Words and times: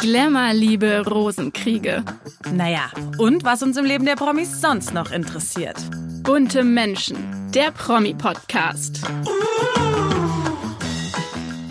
Glamour, 0.00 0.54
Liebe, 0.54 1.04
Rosenkriege. 1.06 2.02
Naja, 2.54 2.90
und 3.18 3.44
was 3.44 3.62
uns 3.62 3.76
im 3.76 3.84
Leben 3.84 4.06
der 4.06 4.16
Promis 4.16 4.58
sonst 4.58 4.94
noch 4.94 5.10
interessiert. 5.10 5.76
Bunte 6.22 6.64
Menschen, 6.64 7.18
der 7.54 7.70
Promi-Podcast. 7.70 9.02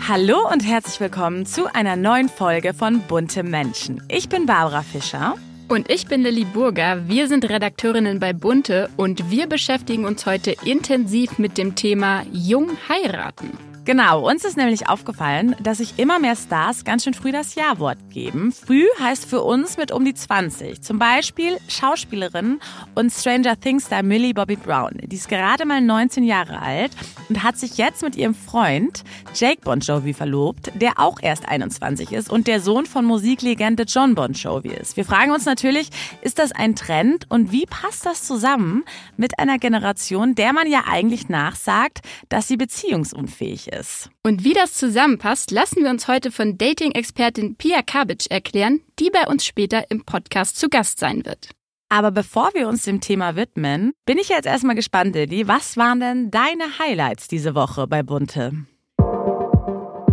Hallo 0.06 0.48
und 0.48 0.60
herzlich 0.60 1.00
willkommen 1.00 1.44
zu 1.44 1.74
einer 1.74 1.96
neuen 1.96 2.28
Folge 2.28 2.72
von 2.72 3.00
Bunte 3.00 3.42
Menschen. 3.42 4.00
Ich 4.06 4.28
bin 4.28 4.46
Barbara 4.46 4.82
Fischer. 4.82 5.34
Und 5.66 5.90
ich 5.90 6.06
bin 6.06 6.22
Lilly 6.22 6.44
Burger. 6.44 7.08
Wir 7.08 7.26
sind 7.26 7.48
Redakteurinnen 7.48 8.20
bei 8.20 8.32
Bunte 8.32 8.90
und 8.96 9.32
wir 9.32 9.48
beschäftigen 9.48 10.04
uns 10.04 10.24
heute 10.24 10.54
intensiv 10.64 11.38
mit 11.40 11.58
dem 11.58 11.74
Thema 11.74 12.22
Jung 12.30 12.70
heiraten. 12.88 13.69
Genau, 13.90 14.30
uns 14.30 14.44
ist 14.44 14.56
nämlich 14.56 14.88
aufgefallen, 14.88 15.56
dass 15.60 15.78
sich 15.78 15.98
immer 15.98 16.20
mehr 16.20 16.36
Stars 16.36 16.84
ganz 16.84 17.02
schön 17.02 17.12
früh 17.12 17.32
das 17.32 17.56
Ja-Wort 17.56 17.98
geben. 18.10 18.52
Früh 18.52 18.84
heißt 19.00 19.26
für 19.26 19.42
uns 19.42 19.78
mit 19.78 19.90
um 19.90 20.04
die 20.04 20.14
20. 20.14 20.80
Zum 20.80 21.00
Beispiel 21.00 21.58
Schauspielerin 21.66 22.60
und 22.94 23.10
Stranger 23.10 23.58
Things-Star 23.58 24.04
Millie 24.04 24.32
Bobby 24.32 24.54
Brown. 24.54 24.92
Die 25.02 25.16
ist 25.16 25.28
gerade 25.28 25.66
mal 25.66 25.80
19 25.80 26.22
Jahre 26.22 26.62
alt 26.62 26.92
und 27.28 27.42
hat 27.42 27.58
sich 27.58 27.78
jetzt 27.78 28.04
mit 28.04 28.14
ihrem 28.14 28.36
Freund 28.36 29.02
Jake 29.34 29.62
Bon 29.64 29.80
Jovi 29.80 30.14
verlobt, 30.14 30.70
der 30.76 31.00
auch 31.00 31.18
erst 31.20 31.48
21 31.48 32.12
ist 32.12 32.30
und 32.30 32.46
der 32.46 32.60
Sohn 32.60 32.86
von 32.86 33.04
Musiklegende 33.04 33.82
John 33.88 34.14
Bon 34.14 34.32
Jovi 34.34 34.68
ist. 34.68 34.96
Wir 34.96 35.04
fragen 35.04 35.32
uns 35.32 35.46
natürlich, 35.46 35.90
ist 36.22 36.38
das 36.38 36.52
ein 36.52 36.76
Trend 36.76 37.26
und 37.28 37.50
wie 37.50 37.66
passt 37.66 38.06
das 38.06 38.22
zusammen 38.22 38.84
mit 39.16 39.40
einer 39.40 39.58
Generation, 39.58 40.36
der 40.36 40.52
man 40.52 40.70
ja 40.70 40.84
eigentlich 40.88 41.28
nachsagt, 41.28 42.02
dass 42.28 42.46
sie 42.46 42.56
beziehungsunfähig 42.56 43.66
ist. 43.72 43.79
Und 44.22 44.44
wie 44.44 44.52
das 44.52 44.74
zusammenpasst, 44.74 45.50
lassen 45.50 45.82
wir 45.82 45.90
uns 45.90 46.08
heute 46.08 46.30
von 46.30 46.58
Dating-Expertin 46.58 47.56
Pia 47.56 47.82
Kabic 47.82 48.30
erklären, 48.30 48.80
die 48.98 49.10
bei 49.10 49.26
uns 49.26 49.44
später 49.44 49.90
im 49.90 50.04
Podcast 50.04 50.58
zu 50.58 50.68
Gast 50.68 50.98
sein 50.98 51.24
wird. 51.24 51.50
Aber 51.88 52.12
bevor 52.12 52.50
wir 52.54 52.68
uns 52.68 52.84
dem 52.84 53.00
Thema 53.00 53.34
widmen, 53.34 53.92
bin 54.06 54.16
ich 54.18 54.28
jetzt 54.28 54.46
erstmal 54.46 54.76
gespannt, 54.76 55.14
Lilly. 55.14 55.48
Was 55.48 55.76
waren 55.76 55.98
denn 55.98 56.30
deine 56.30 56.78
Highlights 56.78 57.26
diese 57.26 57.54
Woche 57.56 57.88
bei 57.88 58.02
Bunte? 58.04 58.52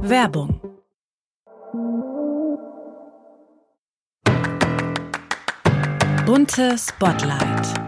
Werbung. 0.02 0.60
Bunte 6.26 6.78
Spotlight. 6.78 7.87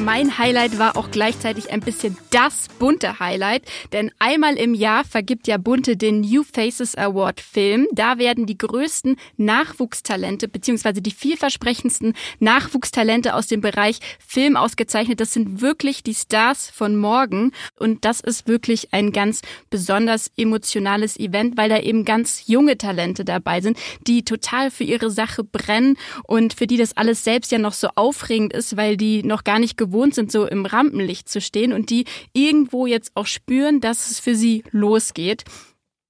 Mein 0.00 0.38
Highlight 0.38 0.78
war 0.78 0.96
auch 0.96 1.10
gleichzeitig 1.10 1.72
ein 1.72 1.80
bisschen 1.80 2.16
das 2.30 2.68
bunte 2.78 3.18
Highlight, 3.18 3.64
denn 3.92 4.12
einmal 4.20 4.54
im 4.54 4.72
Jahr 4.72 5.04
vergibt 5.04 5.48
ja 5.48 5.58
Bunte 5.58 5.96
den 5.96 6.20
New 6.20 6.44
Faces 6.44 6.94
Award 6.94 7.40
Film. 7.40 7.88
Da 7.92 8.18
werden 8.18 8.46
die 8.46 8.56
größten 8.56 9.16
Nachwuchstalente 9.38 10.46
beziehungsweise 10.46 11.02
die 11.02 11.10
vielversprechendsten 11.10 12.14
Nachwuchstalente 12.38 13.34
aus 13.34 13.48
dem 13.48 13.60
Bereich 13.60 13.98
Film 14.24 14.56
ausgezeichnet. 14.56 15.18
Das 15.18 15.32
sind 15.32 15.60
wirklich 15.60 16.04
die 16.04 16.14
Stars 16.14 16.70
von 16.70 16.96
morgen 16.96 17.50
und 17.76 18.04
das 18.04 18.20
ist 18.20 18.46
wirklich 18.46 18.92
ein 18.92 19.10
ganz 19.10 19.42
besonders 19.68 20.30
emotionales 20.36 21.18
Event, 21.18 21.56
weil 21.56 21.68
da 21.68 21.80
eben 21.80 22.04
ganz 22.04 22.46
junge 22.46 22.78
Talente 22.78 23.24
dabei 23.24 23.60
sind, 23.60 23.76
die 24.06 24.24
total 24.24 24.70
für 24.70 24.84
ihre 24.84 25.10
Sache 25.10 25.42
brennen 25.42 25.96
und 26.22 26.54
für 26.54 26.68
die 26.68 26.76
das 26.76 26.96
alles 26.96 27.24
selbst 27.24 27.50
ja 27.50 27.58
noch 27.58 27.72
so 27.72 27.88
aufregend 27.96 28.52
ist, 28.52 28.76
weil 28.76 28.96
die 28.96 29.24
noch 29.24 29.42
gar 29.42 29.58
nicht 29.58 29.76
sind, 30.14 30.32
so 30.32 30.46
im 30.46 30.66
Rampenlicht 30.66 31.28
zu 31.28 31.40
stehen 31.40 31.72
und 31.72 31.90
die 31.90 32.04
irgendwo 32.32 32.86
jetzt 32.86 33.12
auch 33.14 33.26
spüren, 33.26 33.80
dass 33.80 34.10
es 34.10 34.20
für 34.20 34.34
sie 34.34 34.64
losgeht. 34.70 35.44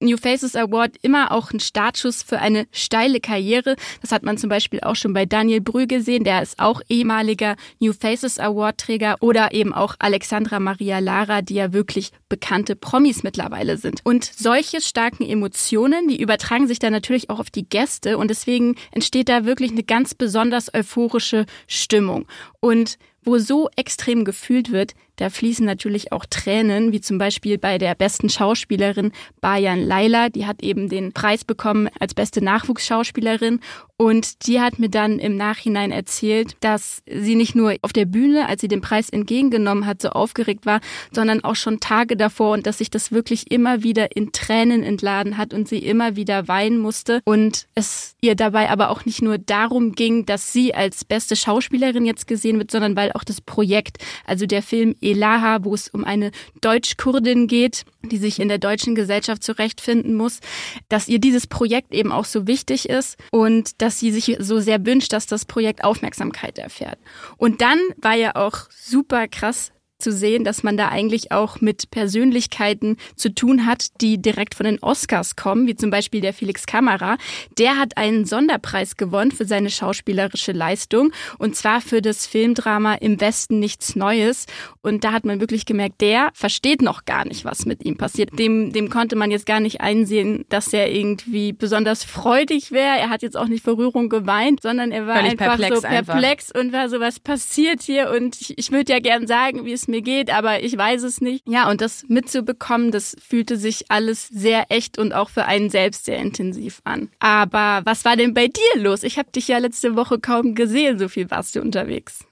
New 0.00 0.16
Faces 0.16 0.54
Award 0.54 0.96
immer 1.02 1.32
auch 1.32 1.50
ein 1.50 1.58
Startschuss 1.58 2.22
für 2.22 2.38
eine 2.38 2.68
steile 2.70 3.20
Karriere. 3.20 3.74
Das 4.00 4.12
hat 4.12 4.22
man 4.22 4.38
zum 4.38 4.48
Beispiel 4.48 4.80
auch 4.80 4.94
schon 4.94 5.12
bei 5.12 5.26
Daniel 5.26 5.60
Brühl 5.60 5.88
gesehen, 5.88 6.22
der 6.22 6.40
ist 6.42 6.60
auch 6.60 6.80
ehemaliger 6.88 7.56
New 7.80 7.92
Faces 7.92 8.38
Award 8.38 8.78
Träger 8.78 9.16
oder 9.20 9.52
eben 9.52 9.74
auch 9.74 9.96
Alexandra 9.98 10.60
Maria 10.60 11.00
Lara, 11.00 11.42
die 11.42 11.54
ja 11.54 11.72
wirklich 11.72 12.12
bekannte 12.28 12.76
Promis 12.76 13.24
mittlerweile 13.24 13.76
sind. 13.76 14.00
Und 14.04 14.24
solche 14.24 14.80
starken 14.80 15.24
Emotionen, 15.24 16.06
die 16.06 16.20
übertragen 16.20 16.68
sich 16.68 16.78
dann 16.78 16.92
natürlich 16.92 17.28
auch 17.28 17.40
auf 17.40 17.50
die 17.50 17.68
Gäste 17.68 18.18
und 18.18 18.28
deswegen 18.28 18.76
entsteht 18.92 19.28
da 19.28 19.44
wirklich 19.44 19.72
eine 19.72 19.82
ganz 19.82 20.14
besonders 20.14 20.72
euphorische 20.72 21.44
Stimmung. 21.66 22.26
Und 22.60 22.98
wo 23.28 23.38
so 23.38 23.68
extrem 23.76 24.24
gefühlt 24.24 24.72
wird, 24.72 24.94
da 25.18 25.30
fließen 25.30 25.66
natürlich 25.66 26.12
auch 26.12 26.24
Tränen, 26.26 26.92
wie 26.92 27.00
zum 27.00 27.18
Beispiel 27.18 27.58
bei 27.58 27.76
der 27.76 27.94
besten 27.94 28.30
Schauspielerin 28.30 29.12
Bayan 29.40 29.84
Laila. 29.84 30.28
Die 30.28 30.46
hat 30.46 30.62
eben 30.62 30.88
den 30.88 31.12
Preis 31.12 31.44
bekommen 31.44 31.88
als 31.98 32.14
beste 32.14 32.42
Nachwuchsschauspielerin. 32.42 33.60
Und 34.00 34.46
die 34.46 34.60
hat 34.60 34.78
mir 34.78 34.88
dann 34.88 35.18
im 35.18 35.36
Nachhinein 35.36 35.90
erzählt, 35.90 36.56
dass 36.60 37.02
sie 37.10 37.34
nicht 37.34 37.56
nur 37.56 37.74
auf 37.82 37.92
der 37.92 38.04
Bühne, 38.04 38.48
als 38.48 38.60
sie 38.60 38.68
den 38.68 38.80
Preis 38.80 39.10
entgegengenommen 39.10 39.86
hat, 39.86 40.00
so 40.00 40.10
aufgeregt 40.10 40.66
war, 40.66 40.80
sondern 41.10 41.42
auch 41.42 41.56
schon 41.56 41.80
Tage 41.80 42.16
davor 42.16 42.52
und 42.52 42.64
dass 42.64 42.78
sich 42.78 42.90
das 42.90 43.10
wirklich 43.10 43.50
immer 43.50 43.82
wieder 43.82 44.14
in 44.14 44.30
Tränen 44.30 44.84
entladen 44.84 45.36
hat 45.36 45.52
und 45.52 45.68
sie 45.68 45.78
immer 45.78 46.14
wieder 46.14 46.46
weinen 46.46 46.78
musste. 46.78 47.22
Und 47.24 47.66
es 47.74 48.14
ihr 48.20 48.36
dabei 48.36 48.70
aber 48.70 48.90
auch 48.90 49.04
nicht 49.04 49.20
nur 49.20 49.36
darum 49.36 49.92
ging, 49.92 50.26
dass 50.26 50.52
sie 50.52 50.74
als 50.74 51.04
beste 51.04 51.34
Schauspielerin 51.34 52.06
jetzt 52.06 52.28
gesehen 52.28 52.58
wird, 52.58 52.70
sondern 52.70 52.94
weil 52.94 53.10
auch 53.10 53.24
das 53.24 53.40
Projekt, 53.40 53.98
also 54.24 54.46
der 54.46 54.62
Film 54.62 54.94
Elaha, 55.08 55.64
wo 55.64 55.74
es 55.74 55.88
um 55.88 56.04
eine 56.04 56.30
Deutsch-Kurdin 56.60 57.46
geht, 57.46 57.84
die 58.02 58.18
sich 58.18 58.40
in 58.40 58.48
der 58.48 58.58
deutschen 58.58 58.94
Gesellschaft 58.94 59.42
zurechtfinden 59.42 60.14
muss, 60.14 60.40
dass 60.88 61.08
ihr 61.08 61.18
dieses 61.18 61.46
Projekt 61.46 61.92
eben 61.92 62.12
auch 62.12 62.24
so 62.24 62.46
wichtig 62.46 62.88
ist 62.88 63.16
und 63.30 63.80
dass 63.80 63.98
sie 63.98 64.10
sich 64.10 64.36
so 64.38 64.60
sehr 64.60 64.84
wünscht, 64.84 65.12
dass 65.12 65.26
das 65.26 65.44
Projekt 65.44 65.84
Aufmerksamkeit 65.84 66.58
erfährt. 66.58 66.98
Und 67.36 67.60
dann 67.60 67.78
war 67.96 68.14
ja 68.14 68.36
auch 68.36 68.70
super 68.70 69.28
krass 69.28 69.72
zu 69.98 70.12
sehen, 70.12 70.44
dass 70.44 70.62
man 70.62 70.76
da 70.76 70.88
eigentlich 70.88 71.32
auch 71.32 71.60
mit 71.60 71.90
Persönlichkeiten 71.90 72.96
zu 73.16 73.34
tun 73.34 73.66
hat, 73.66 74.00
die 74.00 74.22
direkt 74.22 74.54
von 74.54 74.64
den 74.64 74.78
Oscars 74.80 75.34
kommen, 75.34 75.66
wie 75.66 75.74
zum 75.74 75.90
Beispiel 75.90 76.20
der 76.20 76.32
Felix 76.32 76.66
Kamera. 76.66 77.16
Der 77.58 77.76
hat 77.76 77.96
einen 77.96 78.24
Sonderpreis 78.24 78.96
gewonnen 78.96 79.32
für 79.32 79.44
seine 79.44 79.70
schauspielerische 79.70 80.52
Leistung 80.52 81.12
und 81.38 81.56
zwar 81.56 81.80
für 81.80 82.00
das 82.00 82.26
Filmdrama 82.26 82.94
Im 82.94 83.20
Westen 83.20 83.58
nichts 83.58 83.96
Neues. 83.96 84.46
Und 84.82 85.02
da 85.02 85.12
hat 85.12 85.24
man 85.24 85.40
wirklich 85.40 85.66
gemerkt, 85.66 86.00
der 86.00 86.30
versteht 86.32 86.80
noch 86.80 87.04
gar 87.04 87.26
nicht, 87.26 87.44
was 87.44 87.66
mit 87.66 87.84
ihm 87.84 87.96
passiert. 87.96 88.38
Dem, 88.38 88.72
dem 88.72 88.90
konnte 88.90 89.16
man 89.16 89.32
jetzt 89.32 89.46
gar 89.46 89.58
nicht 89.58 89.80
einsehen, 89.80 90.44
dass 90.48 90.72
er 90.72 90.92
irgendwie 90.92 91.52
besonders 91.52 92.04
freudig 92.04 92.70
wäre. 92.70 92.98
Er 92.98 93.10
hat 93.10 93.22
jetzt 93.22 93.36
auch 93.36 93.48
nicht 93.48 93.64
vor 93.64 93.76
Rührung 93.76 94.08
geweint, 94.08 94.62
sondern 94.62 94.92
er 94.92 95.08
war 95.08 95.16
Völlig 95.16 95.32
einfach 95.32 95.58
perplex 95.58 95.74
so 95.74 95.82
perplex 95.82 96.52
einfach. 96.52 96.60
und 96.60 96.72
war 96.72 96.88
so, 96.88 97.00
was 97.00 97.18
passiert 97.18 97.82
hier? 97.82 98.10
Und 98.10 98.40
ich, 98.40 98.56
ich 98.56 98.70
würde 98.70 98.92
ja 98.92 99.00
gern 99.00 99.26
sagen, 99.26 99.64
wie 99.64 99.72
es 99.72 99.87
mir 99.88 100.02
geht, 100.02 100.32
aber 100.32 100.62
ich 100.62 100.76
weiß 100.76 101.02
es 101.02 101.20
nicht. 101.20 101.42
Ja, 101.48 101.70
und 101.70 101.80
das 101.80 102.04
mitzubekommen, 102.08 102.90
das 102.90 103.16
fühlte 103.26 103.56
sich 103.56 103.90
alles 103.90 104.28
sehr 104.28 104.66
echt 104.70 104.98
und 104.98 105.12
auch 105.12 105.30
für 105.30 105.46
einen 105.46 105.70
selbst 105.70 106.04
sehr 106.04 106.18
intensiv 106.18 106.80
an. 106.84 107.08
Aber 107.18 107.80
was 107.84 108.04
war 108.04 108.16
denn 108.16 108.34
bei 108.34 108.48
dir 108.48 108.82
los? 108.82 109.02
Ich 109.02 109.18
habe 109.18 109.30
dich 109.30 109.48
ja 109.48 109.58
letzte 109.58 109.96
Woche 109.96 110.18
kaum 110.18 110.54
gesehen, 110.54 110.98
so 110.98 111.08
viel 111.08 111.30
warst 111.30 111.56
du 111.56 111.60
unterwegs. 111.60 112.27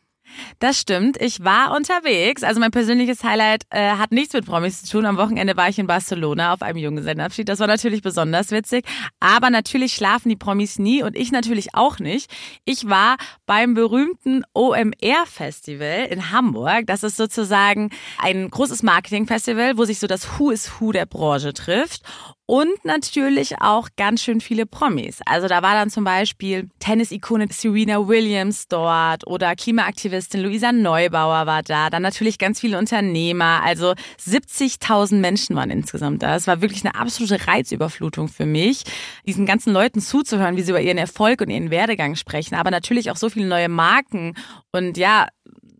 Das 0.59 0.79
stimmt. 0.79 1.21
Ich 1.21 1.45
war 1.45 1.75
unterwegs. 1.75 2.43
Also 2.43 2.61
mein 2.61 2.71
persönliches 2.71 3.23
Highlight 3.25 3.65
äh, 3.71 3.91
hat 3.91 4.13
nichts 4.13 4.35
mit 4.35 4.47
Promis 4.47 4.83
zu 4.83 4.93
tun. 4.93 5.07
Am 5.07 5.17
Wochenende 5.17 5.57
war 5.57 5.69
ich 5.69 5.79
in 5.79 5.87
Barcelona 5.87 6.53
auf 6.53 6.63
einem 6.63 6.79
Junggesellenabschied. 6.79 7.49
Das 7.49 7.61
war 7.61 7.67
natürlich 7.67 8.03
besonders 8.03 8.51
witzig. 8.51 8.85
Aber 9.21 9.51
natürlich 9.51 9.95
schlafen 9.95 10.29
die 10.29 10.37
Promis 10.37 10.79
nie 10.79 11.03
und 11.03 11.17
ich 11.17 11.33
natürlich 11.33 11.75
auch 11.75 11.99
nicht. 11.99 12.31
Ich 12.65 12.89
war 12.89 13.17
beim 13.47 13.75
berühmten 13.75 14.45
OMR 14.55 15.27
Festival 15.27 16.07
in 16.11 16.31
Hamburg. 16.31 16.87
Das 16.87 17.03
ist 17.03 17.17
sozusagen 17.17 17.91
ein 18.19 18.51
großes 18.51 18.83
Marketingfestival, 18.83 19.79
wo 19.79 19.85
sich 19.85 19.99
so 19.99 20.07
das 20.07 20.39
Who 20.39 20.51
is 20.51 20.81
Who 20.81 20.93
der 20.93 21.07
Branche 21.07 21.53
trifft 21.53 22.03
und 22.47 22.85
natürlich 22.85 23.61
auch 23.61 23.89
ganz 23.97 24.23
schön 24.23 24.41
viele 24.41 24.67
Promis. 24.67 25.21
Also 25.27 25.49
da 25.49 25.63
war 25.63 25.75
dann 25.75 25.91
zum 25.91 26.05
Beispiel 26.05 26.69
Tennis-Ikone 26.79 27.49
Serena 27.51 28.07
Williams 28.07 28.69
dort 28.69 29.27
oder 29.27 29.57
Klimaaktivistin 29.57 30.43
Luisa 30.43 30.71
Neubauer 30.71 31.47
war 31.47 31.65
da. 31.65 31.91
Dann 31.91 32.03
natürlich 32.03 32.39
ganz 32.39 32.61
viele 32.61 32.79
Unternehmer. 32.79 33.63
Also 33.65 33.95
70.000 34.25 35.17
Menschen 35.17 35.57
waren 35.57 35.71
insgesamt 35.71 36.23
da. 36.23 36.37
Es 36.37 36.47
war 36.47 36.61
wirklich 36.61 36.85
eine 36.85 36.95
absolute 36.95 37.49
Reizüberflutung 37.49 38.29
für 38.29 38.47
mich, 38.47 38.85
diesen 39.27 39.45
ganzen 39.45 39.73
Leuten 39.73 40.01
zuzuhören, 40.01 40.57
wie 40.57 40.63
sie 40.63 40.71
über 40.71 40.81
ihren 40.81 40.99
Erfolg 40.99 41.41
und 41.41 41.51
ihren 41.51 41.71
Werdegang 41.71 42.15
sprechen. 42.15 42.55
Aber 42.55 42.71
natürlich 42.71 43.11
auch 43.11 43.17
so 43.17 43.29
viele 43.29 43.47
neue 43.49 43.69
Marken 43.69 44.35
und 44.71 44.97
ja, 44.97 45.27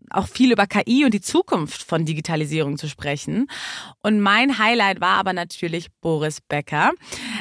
auch 0.09 0.27
viel 0.27 0.51
über 0.51 0.67
KI 0.67 1.05
und 1.05 1.13
die 1.13 1.21
Zukunft 1.21 1.83
von 1.83 2.05
Digitalisierung 2.05 2.77
zu 2.77 2.87
sprechen. 2.87 3.47
Und 4.01 4.21
mein 4.21 4.57
Highlight 4.57 5.01
war 5.01 5.17
aber 5.17 5.33
natürlich 5.33 5.87
Boris 6.01 6.39
Becker, 6.41 6.91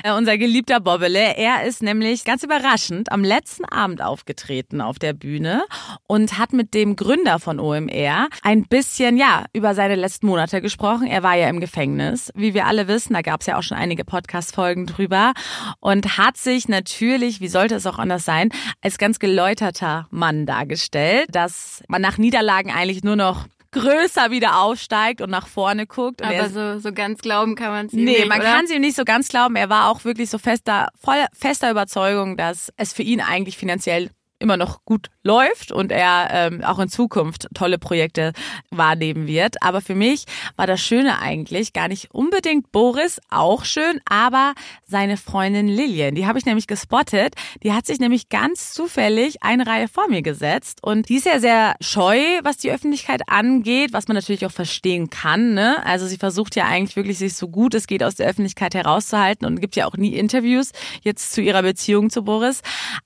äh, 0.03 0.13
unser 0.13 0.37
geliebter 0.39 0.81
Bobbele. 0.81 1.37
Er 1.37 1.65
ist 1.65 1.83
nämlich 1.83 2.25
ganz 2.25 2.43
überraschend 2.43 3.13
am 3.13 3.23
letzten 3.23 3.65
Abend 3.65 4.03
aufgetreten 4.03 4.81
auf 4.81 4.99
der 4.99 5.13
Bühne 5.13 5.65
und 6.09 6.39
hat 6.39 6.53
mit 6.53 6.75
dem 6.75 6.97
Gründer 6.97 7.39
von 7.39 7.61
OMR 7.61 8.29
ein 8.43 8.65
bisschen, 8.65 9.17
ja, 9.17 9.45
über 9.53 9.75
seine 9.75 9.95
letzten 9.95 10.27
Monate 10.27 10.61
gesprochen. 10.61 11.07
Er 11.07 11.23
war 11.23 11.37
ja 11.37 11.49
im 11.49 11.61
Gefängnis, 11.61 12.33
wie 12.35 12.55
wir 12.55 12.67
alle 12.67 12.89
wissen. 12.89 13.15
Da 13.15 13.23
gab 13.23 13.43
es 13.43 13.47
ja 13.47 13.59
auch 13.59 13.63
schon 13.63 13.79
einige 13.79 14.05
Podcast-Folgen 14.05 14.87
drüber 14.87 15.33
und 15.81 16.19
hat 16.19 16.37
sich 16.37 16.69
natürlich, 16.69 17.41
wie 17.41 17.49
sollte 17.49 17.77
es 17.77 17.87
auch 17.87 17.99
anders 17.99 18.25
sein, 18.25 18.51
als 18.81 18.99
ganz 18.99 19.19
geläuterter 19.19 20.09
Mann 20.11 20.47
dargestellt, 20.47 21.29
dass 21.31 21.83
man 21.89 22.03
nach 22.03 22.19
Niederlagen 22.19 22.56
eigentlich 22.65 23.05
nur 23.05 23.17
noch 23.17 23.47
größer 23.73 24.31
wieder 24.31 24.61
aufsteigt 24.61 25.21
und 25.21 25.31
nach 25.31 25.47
vorne 25.47 25.87
guckt. 25.87 26.23
Und 26.23 26.29
Aber 26.29 26.49
so, 26.49 26.79
so 26.79 26.93
ganz 26.93 27.21
glauben 27.21 27.55
kann 27.55 27.71
man 27.71 27.87
es 27.87 27.93
ihm 27.93 28.05
nee, 28.05 28.13
nicht. 28.13 28.21
Nee, 28.21 28.27
man 28.27 28.41
kann 28.41 28.65
es 28.65 28.71
ihm 28.71 28.81
nicht 28.81 28.97
so 28.97 29.05
ganz 29.05 29.29
glauben. 29.29 29.57
Er 29.57 29.69
war 29.69 29.91
auch 29.91 30.05
wirklich 30.05 30.31
so 30.31 30.39
fester, 30.39 30.89
voll 30.99 31.25
fester 31.33 31.71
Überzeugung, 31.71 32.37
dass 32.37 32.73
es 32.77 32.93
für 32.93 33.03
ihn 33.03 33.21
eigentlich 33.21 33.57
finanziell 33.59 34.11
immer 34.39 34.57
noch 34.57 34.85
gut 34.85 35.09
läuft 35.23 35.73
und 35.73 35.93
er 35.93 36.29
ähm, 36.31 36.63
auch 36.65 36.79
in 36.79 36.89
Zukunft 36.89 37.49
tolle 37.55 37.79
Projekte 37.79 38.33
wahrnehmen 38.71 39.27
wird. 39.27 39.63
Aber 39.63 39.81
für 39.81 39.95
mich 39.95 40.25
war 40.57 40.67
das 40.67 40.81
Schöne 40.81 41.21
eigentlich 41.21 41.73
gar 41.73 41.89
nicht 41.89 42.11
unbedingt 42.13 42.73
Boris, 42.73 43.21
auch 43.31 43.65
schön, 43.65 44.01
aber 44.09 44.55
seine 44.85 45.17
Freundin 45.17 45.69
Lillian. 45.69 46.15
Die 46.15 46.27
habe 46.27 46.39
ich 46.39 46.47
nämlich 46.47 46.67
gespottet. 46.67 47.35
Die 47.63 47.73
hat 47.73 47.87
sich 47.87 47.99
nämlich 47.99 48.29
ganz 48.29 48.73
zufällig 48.73 49.43
eine 49.43 49.67
Reihe 49.67 49.89
vor 49.89 50.09
mir 50.09 50.23
gesetzt 50.23 50.83
und 50.83 51.09
die 51.09 51.17
ist 51.17 51.27
ja 51.27 51.39
sehr 51.39 51.75
scheu, 51.81 52.19
was 52.43 52.59
die 52.59 52.71
Öffentlichkeit 52.71 53.23
angeht, 53.29 53.93
was 53.93 54.09
man 54.09 54.17
natürlich 54.17 54.45
auch 54.47 54.53
verstehen 54.53 55.11
kann. 55.11 55.55
Ne? 55.55 55.85
Also 55.85 56.07
sie 56.07 56.19
versucht 56.19 56.57
ja 56.57 56.67
eigentlich 56.67 56.97
wirklich, 56.97 57.19
sich 57.19 57.35
so 57.35 57.49
gut 57.49 57.75
es 57.75 57.87
geht 57.87 58.03
aus 58.03 58.17
der 58.17 58.29
Öffentlichkeit 58.29 58.75
herauszuhalten 58.75 59.47
und 59.47 59.61
gibt 59.61 59.77
ja 59.77 59.87
auch 59.87 59.97
nie 59.97 60.15
Interviews 60.15 60.73
jetzt 61.03 61.33
zu 61.33 61.41
ihrer 61.41 61.63
Beziehung 61.63 62.11
zu 62.11 62.23
Boris. 62.23 62.63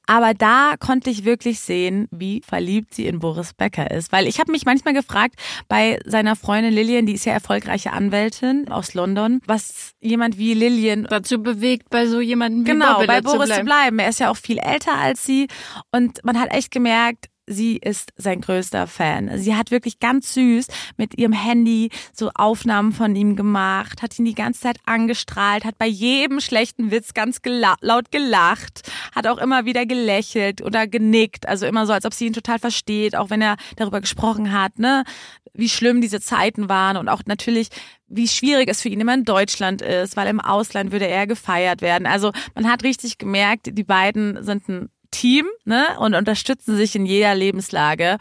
Aber 0.07 0.35
da 0.35 0.75
konnte 0.79 1.11
ich 1.11 1.20
wirklich 1.25 1.61
sehen, 1.61 2.09
wie 2.11 2.43
verliebt 2.47 2.95
sie 2.95 3.07
in 3.07 3.19
Boris 3.19 3.55
Becker 3.55 3.91
ist. 3.91 4.13
Weil 4.13 4.27
ich 4.27 4.39
habe 4.39 4.53
mich 4.53 4.65
manchmal 4.65 4.95
gefragt, 4.95 5.37
bei 5.69 5.99
seiner 6.05 6.37
Freundin 6.37 6.73
Lillian, 6.73 7.07
die 7.07 7.15
ist 7.15 7.25
ja 7.25 7.33
erfolgreiche 7.33 7.93
Anwältin 7.93 8.71
aus 8.71 8.95
London, 8.95 9.41
was 9.47 9.93
jemand 10.01 10.39
wie 10.39 10.55
Lillian 10.55 11.07
dazu 11.09 11.43
bewegt, 11.43 11.91
bei 11.91 12.07
so 12.07 12.21
jemandem 12.21 12.67
wie 12.67 12.71
genau, 12.73 12.95
Bobbele 12.95 13.07
bei 13.07 13.21
Boris 13.21 13.41
zu 13.41 13.47
bleiben. 13.47 13.61
zu 13.61 13.65
bleiben. 13.65 13.99
Er 13.99 14.09
ist 14.09 14.21
ja 14.21 14.31
auch 14.31 14.37
viel 14.37 14.59
älter 14.59 14.97
als 14.97 15.25
sie 15.25 15.49
und 15.93 16.23
man 16.25 16.39
hat 16.39 16.53
echt 16.53 16.71
gemerkt, 16.71 17.30
sie 17.51 17.77
ist 17.77 18.13
sein 18.17 18.41
größter 18.41 18.87
Fan. 18.87 19.31
Sie 19.39 19.55
hat 19.55 19.71
wirklich 19.71 19.99
ganz 19.99 20.35
süß 20.35 20.69
mit 20.97 21.19
ihrem 21.19 21.33
Handy 21.33 21.91
so 22.13 22.31
Aufnahmen 22.35 22.93
von 22.93 23.15
ihm 23.17 23.37
gemacht, 23.37 24.03
hat 24.03 24.19
ihn 24.19 24.25
die 24.25 24.35
ganze 24.35 24.61
Zeit 24.61 24.79
angestrahlt, 24.87 25.65
hat 25.65 25.77
bei 25.77 25.87
jedem 25.87 26.41
schlechten 26.41 26.91
Witz 26.91 27.13
ganz 27.13 27.43
gela 27.43 27.75
laut 27.81 28.11
gelacht, 28.13 28.91
hat 29.15 29.27
auch 29.27 29.39
immer 29.39 29.65
wieder 29.65 29.85
gelächelt 29.85 30.63
oder 30.63 30.87
genickt, 30.87 31.49
also 31.49 31.67
immer 31.67 31.87
so, 31.87 31.93
als 31.93 32.05
ob 32.05 32.15
sie 32.15 32.27
ihn 32.27 32.33
total 32.33 32.59
versteht, 32.59 33.17
auch 33.17 33.31
wenn 33.31 33.43
er 33.43 33.57
darüber 33.77 34.01
gesprochen 34.01 34.53
hat, 34.53 34.79
ne, 34.79 35.05
wie 35.53 35.69
schlimm 35.69 36.01
diese 36.01 36.21
Zeiten 36.21 36.69
waren 36.69 36.97
und 36.97 37.09
auch 37.09 37.23
natürlich 37.27 37.69
wie 38.13 38.29
schwierig 38.29 38.69
es 38.69 38.83
für 38.83 38.89
ihn 38.89 39.01
immer 39.01 39.15
in 39.15 39.25
Deutschland 39.25 39.83
ist, 39.83 40.17
weil 40.17 40.27
im 40.27 40.41
Ausland 40.41 40.91
würde 40.91 41.07
er 41.07 41.29
gefeiert 41.29 41.81
werden. 41.81 42.07
Also 42.07 42.33
man 42.57 42.69
hat 42.69 42.83
richtig 42.83 43.19
gemerkt, 43.19 43.69
die 43.71 43.85
beiden 43.85 44.43
sind 44.43 44.69
ein 44.69 44.91
Team 45.11 45.47
ne, 45.65 45.87
und 45.99 46.15
unterstützen 46.15 46.77
sich 46.77 46.95
in 46.97 47.07
jeder 47.07 47.35
Lebenslage. 47.35 48.19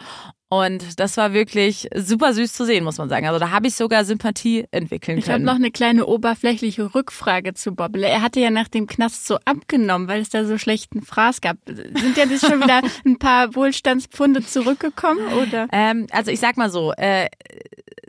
Und 0.52 1.00
das 1.00 1.16
war 1.16 1.32
wirklich 1.32 1.88
super 1.96 2.34
süß 2.34 2.54
zu 2.54 2.66
sehen, 2.66 2.84
muss 2.84 2.98
man 2.98 3.08
sagen. 3.08 3.28
Also 3.28 3.38
da 3.40 3.52
habe 3.52 3.68
ich 3.68 3.76
sogar 3.76 4.04
Sympathie 4.04 4.66
entwickeln 4.72 5.20
Ich 5.20 5.26
habe 5.26 5.34
können. 5.34 5.46
noch 5.46 5.54
eine 5.56 5.70
kleine 5.70 6.08
oberflächliche 6.08 6.96
Rückfrage 6.96 7.54
zu 7.54 7.76
Bobbele. 7.76 8.08
Er 8.08 8.24
hatte 8.24 8.40
ja 8.40 8.50
nach 8.50 8.68
dem 8.68 8.88
Knast 8.88 9.28
so 9.28 9.38
abgenommen, 9.46 10.08
weil 10.08 10.22
es 10.22 10.30
da 10.30 10.46
so 10.46 10.58
schlechten 10.58 11.04
Fraß 11.04 11.42
gab. 11.42 11.58
Sind 11.68 12.18
ja 12.18 12.26
jetzt 12.26 12.48
schon 12.48 12.64
wieder 12.64 12.82
ein 13.06 13.20
paar 13.20 13.54
Wohlstandspfunde 13.54 14.44
zurückgekommen, 14.44 15.22
oder? 15.34 15.68
ähm, 15.72 16.08
also 16.12 16.32
ich 16.32 16.40
sag 16.40 16.58
mal 16.58 16.72
so, 16.72 16.94
äh, 16.94 17.28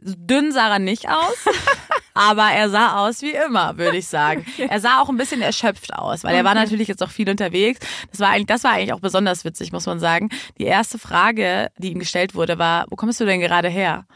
dünn 0.00 0.50
sah 0.50 0.70
er 0.72 0.78
nicht 0.78 1.10
aus, 1.10 1.36
aber 2.14 2.50
er 2.50 2.70
sah 2.70 2.98
aus 2.98 3.22
wie 3.22 3.32
immer, 3.32 3.78
würde 3.78 3.96
ich 3.96 4.06
sagen. 4.06 4.44
Er 4.70 4.80
sah 4.80 5.00
auch 5.00 5.08
ein 5.08 5.16
bisschen 5.16 5.42
erschöpft 5.42 5.94
aus, 5.94 6.22
weil 6.22 6.34
er 6.34 6.44
war 6.44 6.54
natürlich 6.54 6.86
jetzt 6.86 7.02
auch 7.02 7.10
viel 7.10 7.28
unterwegs. 7.28 7.80
Das 8.10 8.20
war 8.20 8.28
eigentlich, 8.28 8.46
das 8.46 8.62
war 8.62 8.72
eigentlich 8.72 8.92
auch 8.92 9.00
besonders 9.00 9.44
witzig, 9.44 9.72
muss 9.72 9.86
man 9.86 9.98
sagen. 9.98 10.28
Die 10.58 10.64
erste 10.64 10.98
Frage, 10.98 11.70
die 11.78 11.90
ihm 11.90 11.98
gestellt 11.98 12.34
wurde, 12.34 12.58
war: 12.58 12.86
Wo 12.88 12.96
kommst 12.96 13.20
du 13.20 13.24
denn 13.24 13.40
gerade 13.40 13.68
her? 13.68 14.06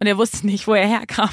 Und 0.00 0.08
er 0.08 0.18
wusste 0.18 0.44
nicht, 0.46 0.66
wo 0.66 0.74
er 0.74 0.86
herkam. 0.86 1.30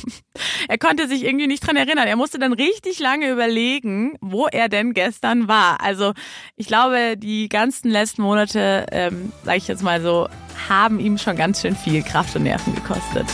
Er 0.70 0.78
konnte 0.78 1.08
sich 1.08 1.26
irgendwie 1.26 1.48
nicht 1.48 1.66
dran 1.66 1.76
erinnern. 1.76 2.08
Er 2.08 2.16
musste 2.16 2.40
dann 2.40 2.54
richtig 2.54 3.00
lange 3.00 3.30
überlegen, 3.30 4.14
wo 4.22 4.48
er 4.48 4.70
denn 4.70 4.94
gestern 4.94 5.48
war. 5.48 5.82
Also 5.82 6.14
ich 6.56 6.68
glaube, 6.68 7.18
die 7.18 7.50
ganzen 7.50 7.90
letzten 7.90 8.22
Monate, 8.22 8.86
ähm, 8.92 9.32
sage 9.44 9.58
ich 9.58 9.68
jetzt 9.68 9.84
mal 9.84 10.02
so, 10.02 10.30
haben 10.70 11.00
ihm 11.00 11.18
schon 11.18 11.36
ganz 11.36 11.62
schön 11.62 11.76
viel 11.76 12.04
Kraft 12.04 12.36
und 12.36 12.44
Nerven 12.44 12.76
gekostet. 12.76 13.26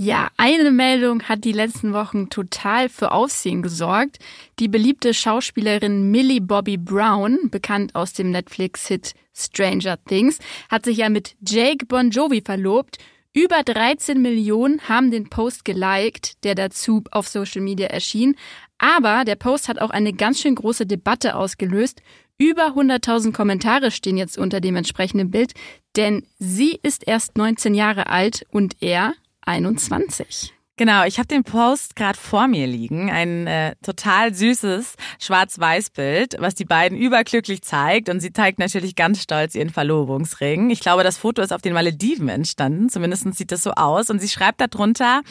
Ja, 0.00 0.28
eine 0.36 0.70
Meldung 0.70 1.24
hat 1.24 1.42
die 1.42 1.50
letzten 1.50 1.92
Wochen 1.92 2.30
total 2.30 2.88
für 2.88 3.10
Aufsehen 3.10 3.62
gesorgt. 3.62 4.20
Die 4.60 4.68
beliebte 4.68 5.12
Schauspielerin 5.12 6.12
Millie 6.12 6.40
Bobby 6.40 6.76
Brown, 6.76 7.50
bekannt 7.50 7.96
aus 7.96 8.12
dem 8.12 8.30
Netflix-Hit 8.30 9.14
Stranger 9.34 9.98
Things, 10.04 10.38
hat 10.68 10.84
sich 10.84 10.98
ja 10.98 11.08
mit 11.08 11.34
Jake 11.44 11.84
Bon 11.84 12.10
Jovi 12.10 12.42
verlobt. 12.42 12.98
Über 13.34 13.64
13 13.64 14.22
Millionen 14.22 14.80
haben 14.88 15.10
den 15.10 15.30
Post 15.30 15.64
geliked, 15.64 16.44
der 16.44 16.54
dazu 16.54 17.02
auf 17.10 17.26
Social 17.26 17.62
Media 17.62 17.88
erschien. 17.88 18.36
Aber 18.78 19.24
der 19.24 19.34
Post 19.34 19.66
hat 19.66 19.80
auch 19.80 19.90
eine 19.90 20.12
ganz 20.12 20.40
schön 20.40 20.54
große 20.54 20.86
Debatte 20.86 21.34
ausgelöst. 21.34 22.02
Über 22.38 22.68
100.000 22.76 23.32
Kommentare 23.32 23.90
stehen 23.90 24.16
jetzt 24.16 24.38
unter 24.38 24.60
dem 24.60 24.76
entsprechenden 24.76 25.32
Bild, 25.32 25.54
denn 25.96 26.24
sie 26.38 26.78
ist 26.84 27.04
erst 27.04 27.36
19 27.36 27.74
Jahre 27.74 28.06
alt 28.06 28.46
und 28.52 28.76
er 28.80 29.14
21. 29.48 30.52
Genau, 30.76 31.04
ich 31.04 31.18
habe 31.18 31.26
den 31.26 31.42
Post 31.42 31.96
gerade 31.96 32.16
vor 32.16 32.46
mir 32.46 32.68
liegen, 32.68 33.10
ein 33.10 33.48
äh, 33.48 33.74
total 33.82 34.32
süßes 34.32 34.94
Schwarz-Weiß-Bild, 35.18 36.36
was 36.38 36.54
die 36.54 36.64
beiden 36.64 36.96
überglücklich 36.96 37.62
zeigt 37.62 38.08
und 38.08 38.20
sie 38.20 38.32
zeigt 38.32 38.60
natürlich 38.60 38.94
ganz 38.94 39.20
stolz 39.20 39.56
ihren 39.56 39.70
Verlobungsring. 39.70 40.70
Ich 40.70 40.78
glaube, 40.78 41.02
das 41.02 41.18
Foto 41.18 41.42
ist 41.42 41.52
auf 41.52 41.62
den 41.62 41.72
Malediven 41.72 42.28
entstanden, 42.28 42.90
zumindest 42.90 43.34
sieht 43.34 43.50
das 43.50 43.64
so 43.64 43.72
aus 43.72 44.08
und 44.08 44.20
sie 44.20 44.28
schreibt 44.28 44.60
darunter, 44.60 45.22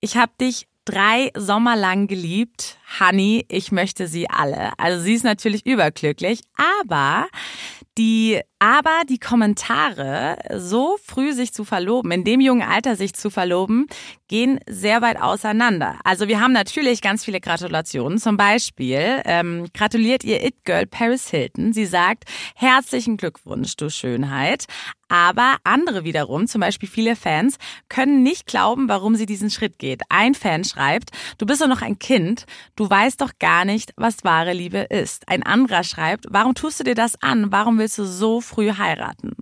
ich 0.00 0.16
habe 0.16 0.30
dich 0.40 0.68
drei 0.84 1.32
Sommer 1.36 1.74
lang 1.74 2.06
geliebt, 2.06 2.76
Honey, 3.00 3.46
ich 3.48 3.72
möchte 3.72 4.06
sie 4.06 4.30
alle. 4.30 4.70
Also 4.78 5.02
sie 5.02 5.14
ist 5.14 5.24
natürlich 5.24 5.66
überglücklich, 5.66 6.42
aber 6.84 7.26
die 7.98 8.40
aber 8.58 9.02
die 9.08 9.18
Kommentare, 9.18 10.36
so 10.56 10.96
früh 11.04 11.32
sich 11.32 11.52
zu 11.52 11.64
verloben, 11.64 12.10
in 12.10 12.24
dem 12.24 12.40
jungen 12.40 12.62
Alter 12.62 12.96
sich 12.96 13.14
zu 13.14 13.30
verloben, 13.30 13.86
gehen 14.26 14.60
sehr 14.68 15.00
weit 15.00 15.20
auseinander. 15.20 15.98
Also 16.04 16.28
wir 16.28 16.40
haben 16.40 16.52
natürlich 16.52 17.00
ganz 17.00 17.24
viele 17.24 17.40
Gratulationen. 17.40 18.18
Zum 18.18 18.36
Beispiel 18.36 19.22
ähm, 19.24 19.66
gratuliert 19.74 20.24
ihr 20.24 20.44
It-Girl 20.44 20.86
Paris 20.86 21.30
Hilton. 21.30 21.72
Sie 21.72 21.86
sagt, 21.86 22.24
herzlichen 22.54 23.16
Glückwunsch, 23.16 23.76
du 23.76 23.90
Schönheit. 23.90 24.66
Aber 25.08 25.56
andere 25.64 26.04
wiederum, 26.04 26.46
zum 26.46 26.60
Beispiel 26.60 26.88
viele 26.88 27.16
Fans, 27.16 27.56
können 27.88 28.22
nicht 28.22 28.46
glauben, 28.46 28.88
warum 28.90 29.14
sie 29.14 29.24
diesen 29.24 29.48
Schritt 29.48 29.78
geht. 29.78 30.02
Ein 30.10 30.34
Fan 30.34 30.64
schreibt, 30.64 31.12
du 31.38 31.46
bist 31.46 31.62
doch 31.62 31.66
noch 31.66 31.80
ein 31.80 31.98
Kind, 31.98 32.44
du 32.76 32.88
weißt 32.90 33.20
doch 33.22 33.32
gar 33.38 33.64
nicht, 33.64 33.92
was 33.96 34.22
wahre 34.24 34.52
Liebe 34.52 34.80
ist. 34.80 35.26
Ein 35.26 35.42
anderer 35.42 35.82
schreibt, 35.82 36.26
warum 36.28 36.54
tust 36.54 36.80
du 36.80 36.84
dir 36.84 36.94
das 36.94 37.20
an? 37.22 37.50
Warum 37.50 37.78
willst 37.78 37.96
du 37.96 38.04
so 38.04 38.42
früh 38.48 38.72
heiraten? 38.72 39.32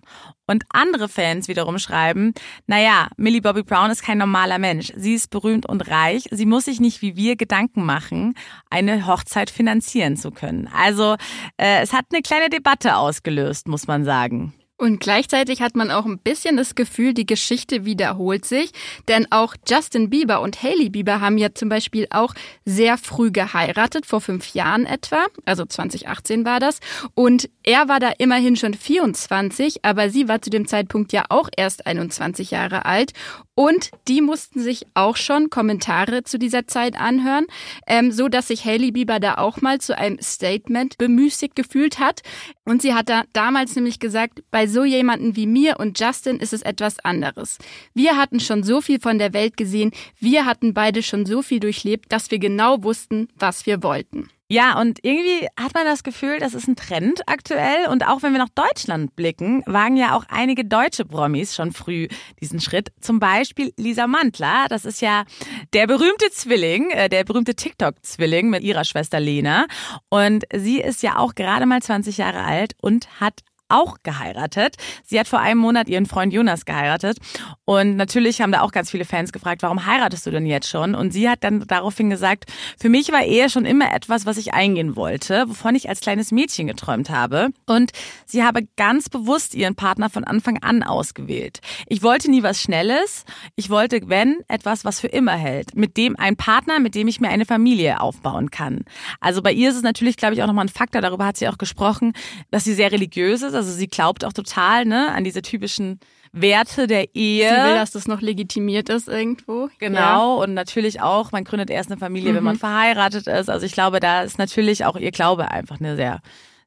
Und 0.47 0.65
andere 0.69 1.09
Fans 1.09 1.49
wiederum 1.49 1.79
schreiben, 1.79 2.33
naja, 2.67 3.09
Millie 3.17 3.41
Bobby 3.41 3.63
Brown 3.63 3.91
ist 3.91 4.03
kein 4.03 4.19
normaler 4.19 4.59
Mensch. 4.59 4.93
Sie 4.97 5.15
ist 5.15 5.31
berühmt 5.31 5.67
und 5.67 5.89
reich. 5.89 6.25
Sie 6.31 6.47
muss 6.47 6.67
sich 6.67 6.81
nicht 6.81 7.03
wie 7.03 7.17
wir 7.17 7.37
Gedanken 7.37 7.85
machen, 7.85 8.35
eine 8.71 9.07
Hochzeit 9.07 9.51
finanzieren 9.51 10.17
zu 10.17 10.31
können. 10.31 10.69
Also 10.75 11.17
äh, 11.57 11.83
es 11.83 11.93
hat 11.93 12.07
eine 12.13 12.23
kleine 12.23 12.49
Debatte 12.49 12.97
ausgelöst, 12.97 13.67
muss 13.69 13.87
man 13.87 14.05
sagen. 14.05 14.55
Und 14.79 15.01
gleichzeitig 15.01 15.63
hat 15.63 15.75
man 15.75 15.91
auch 15.91 16.05
ein 16.05 16.19
bisschen 16.19 16.59
das 16.59 16.75
Gefühl, 16.75 17.15
die 17.15 17.25
Geschichte 17.25 17.87
wiederholt 17.87 18.45
sich. 18.45 18.73
Denn 19.09 19.27
auch 19.31 19.55
Justin 19.67 20.11
Bieber 20.11 20.43
und 20.43 20.63
Hailey 20.63 20.91
Bieber 20.91 21.21
haben 21.21 21.39
ja 21.39 21.55
zum 21.55 21.71
Beispiel 21.71 22.07
auch 22.11 22.35
sehr 22.67 22.99
früh 22.99 23.31
geheiratet, 23.31 24.05
vor 24.05 24.21
fünf 24.21 24.53
Jahren 24.53 24.85
etwa. 24.85 25.25
Also 25.47 25.65
2018 25.65 26.45
war 26.45 26.61
das. 26.61 26.81
Und 27.15 27.49
er 27.63 27.89
war 27.89 28.01
da 28.01 28.13
immerhin 28.19 28.57
schon 28.57 28.75
24, 28.75 29.85
aber 29.85 30.11
sie 30.11 30.29
war 30.29 30.43
zu 30.43 30.51
dem 30.51 30.69
Zeitpunkt 30.69 31.13
ja 31.13 31.25
auch 31.31 31.49
erst 31.57 31.87
21 31.87 32.51
Jahre 32.51 32.85
alt. 32.85 33.13
Und 33.59 33.91
die 34.07 34.21
mussten 34.21 34.61
sich 34.61 34.87
auch 34.93 35.17
schon 35.17 35.49
Kommentare 35.49 36.23
zu 36.25 36.39
dieser 36.39 36.67
Zeit 36.67 37.01
anhören, 37.01 37.47
ähm, 37.87 38.13
so 38.13 38.29
dass 38.29 38.49
sich 38.49 38.67
Hailey 38.67 38.93
Bieber 38.93 39.19
da 39.19 39.39
auch 39.39 39.63
mal 39.63 39.81
zu 39.81 39.97
einem 39.97 40.19
Statement 40.21 40.99
bemüßigt 40.99 41.57
gefühlt 41.57 41.99
hat. 41.99 42.21
Und 42.67 42.83
sie 42.83 42.93
hat 42.93 43.09
da 43.09 43.25
damals 43.33 43.75
nämlich 43.75 43.99
gesagt, 43.99 44.43
bei 44.51 44.67
so 44.67 44.85
jemanden 44.85 45.37
wie 45.37 45.47
mir 45.47 45.81
und 45.81 45.99
Justin 45.99 46.37
ist 46.37 46.53
es 46.53 46.61
etwas 46.61 47.01
anderes. 47.01 47.57
Wir 47.95 48.19
hatten 48.19 48.41
schon 48.41 48.63
so 48.63 48.83
viel 48.83 49.01
von 49.01 49.19
der 49.19 49.33
Welt 49.33 49.57
gesehen, 49.57 49.91
wir 50.21 50.45
hatten 50.45 50.75
beide 50.75 51.03
schon 51.03 51.25
so 51.25 51.41
viel 51.41 51.59
durchlebt, 51.61 52.13
dass 52.13 52.31
wir 52.31 52.39
genau 52.39 52.83
wussten, 52.83 53.29
was 53.37 53.65
wir 53.65 53.83
wollten. 53.83 54.29
Ja, 54.49 54.81
und 54.81 55.01
irgendwie 55.03 55.49
hat 55.59 55.75
man 55.75 55.85
das 55.85 56.05
Gefühl, 56.05 56.39
das 56.39 56.55
ist 56.55 56.69
ein 56.69 56.77
Trend 56.77 57.23
aktuell. 57.27 57.89
Und 57.89 58.07
auch 58.07 58.23
wenn 58.23 58.33
wir 58.33 58.39
nach 58.39 58.49
Deutschland 58.55 59.17
blicken, 59.17 59.65
wagen 59.67 59.97
ja 59.97 60.17
auch 60.17 60.25
einige 60.29 60.65
deutsche 60.65 61.05
Promis 61.05 61.55
schon 61.55 61.73
früh 61.73 62.07
diesen 62.41 62.61
Schritt. 62.61 62.93
Zum 63.01 63.19
Beispiel 63.19 63.73
Lisa 63.77 64.07
Mantler. 64.07 64.67
Das 64.69 64.85
ist 64.85 65.01
ja 65.01 65.25
der 65.73 65.89
berühmte 65.89 66.31
Zwilling, 66.31 66.91
äh, 66.91 67.09
der 67.09 67.25
berühmte 67.25 67.57
TikTok-Zwilling 67.57 68.49
mit 68.49 68.63
ihrer 68.63 68.85
Schwester 68.85 69.19
Lena. 69.19 69.67
Und 70.11 70.45
sie 70.55 70.81
ist 70.81 71.03
ja 71.03 71.19
auch 71.19 71.35
gerade 71.35 71.67
mal 71.67 71.83
20 71.83 72.19
Jahre 72.19 72.45
alt 72.45 72.75
und 72.81 73.21
hat 73.21 73.43
auch 73.69 73.99
geheiratet. 74.03 74.77
Sie 75.05 75.19
hat 75.19 75.29
vor 75.29 75.41
einem 75.41 75.61
Monat 75.61 75.89
ihren 75.89 76.07
Freund 76.07 76.33
Jonas 76.33 76.65
geheiratet. 76.65 77.19
Und 77.65 77.97
natürlich 77.97 78.41
haben 78.41 78.53
da 78.53 78.61
auch 78.61 78.73
ganz 78.73 78.91
viele 78.91 79.05
Fans 79.05 79.33
gefragt, 79.33 79.63
warum 79.63 79.87
heiratest 79.87 80.27
du 80.27 80.31
denn 80.31 80.47
jetzt 80.47 80.69
schon? 80.69 80.95
Und 80.95 81.13
sie 81.13 81.29
hat 81.29 81.43
dann 81.45 81.67
daraufhin 81.67 82.11
gesagt, 82.11 82.51
für 82.79 82.89
mich 82.89 83.11
war 83.13 83.25
Ehe 83.25 83.51
schon 83.51 83.65
immer 83.65 83.93
etwas, 83.93 84.27
was 84.27 84.37
ich 84.37 84.55
eingehen 84.55 84.97
wollte, 84.97 85.45
wovon 85.49 85.75
ich 85.75 85.89
als 85.89 86.01
kleines 86.01 86.33
Mädchen 86.33 86.67
geträumt 86.67 87.11
habe. 87.11 87.49
Und 87.67 87.93
sie 88.25 88.45
habe 88.45 88.67
ganz 88.77 89.09
bewusst 89.09 89.55
ihren 89.55 89.75
Partner 89.75 90.11
von 90.11 90.25
Anfang 90.25 90.63
an 90.63 90.83
ausgewählt. 90.83 91.61
Ich 91.87 92.03
wollte 92.03 92.31
nie 92.31 92.43
was 92.43 92.61
Schnelles. 92.61 93.25
Ich 93.57 93.71
wollte, 93.71 94.01
wenn, 94.07 94.37
etwas, 94.49 94.85
was 94.85 95.01
für 95.01 95.09
immer 95.09 95.33
hält. 95.33 95.75
Mit 95.75 95.97
dem 95.97 96.17
ein 96.17 96.37
Partner, 96.37 96.79
mit 96.79 96.95
dem 96.95 97.09
ich 97.09 97.21
mir 97.21 97.29
eine 97.29 97.47
Familie 97.47 98.01
aufbauen 98.01 98.51
kann. 98.51 98.85
Also 99.21 99.43
bei 99.43 99.53
ihr 99.53 99.71
ist 99.71 99.77
es 99.77 99.83
natürlich, 99.83 100.17
glaube 100.17 100.35
ich, 100.35 100.43
auch 100.43 100.47
nochmal 100.47 100.67
ein 100.67 100.71
Faktor, 100.71 101.01
darüber 101.01 101.27
hat 101.27 101.37
sie 101.37 101.49
auch 101.49 101.59
gesprochen, 101.59 102.13
dass 102.51 102.65
sie 102.65 102.75
sehr 102.75 102.93
religiös 102.93 103.43
ist 103.43 103.56
also 103.57 103.73
sie 103.73 103.89
glaubt 103.89 104.25
auch 104.25 104.33
total 104.33 104.85
ne, 104.85 105.13
an 105.13 105.25
diese 105.25 105.43
typischen 105.43 106.01
Werte 106.33 106.87
der 106.87 107.15
Ehe. 107.15 107.49
Sie 107.49 107.55
will, 107.55 107.75
dass 107.75 107.93
das 107.93 108.07
noch 108.07 108.21
legitimiert 108.21 108.89
ist 108.89 109.09
irgendwo. 109.09 109.69
Genau. 109.79 109.99
Ja. 109.99 110.43
Und 110.43 110.55
natürlich 110.55 111.01
auch, 111.01 111.33
man 111.33 111.45
gründet 111.45 111.71
erst 111.71 111.91
eine 111.91 111.99
Familie, 111.99 112.33
mhm. 112.33 112.37
wenn 112.37 112.45
man 112.45 112.59
verheiratet 112.59 113.27
ist. 113.27 113.49
Also 113.49 113.65
ich 113.65 113.73
glaube, 113.73 114.01
da 114.01 114.23
ist 114.23 114.39
natürlich 114.39 114.85
auch 114.85 114.97
ihr 114.97 115.13
Glaube 115.13 115.51
einfach 115.51 115.81
eine 115.81 115.97
sehr 115.97 116.21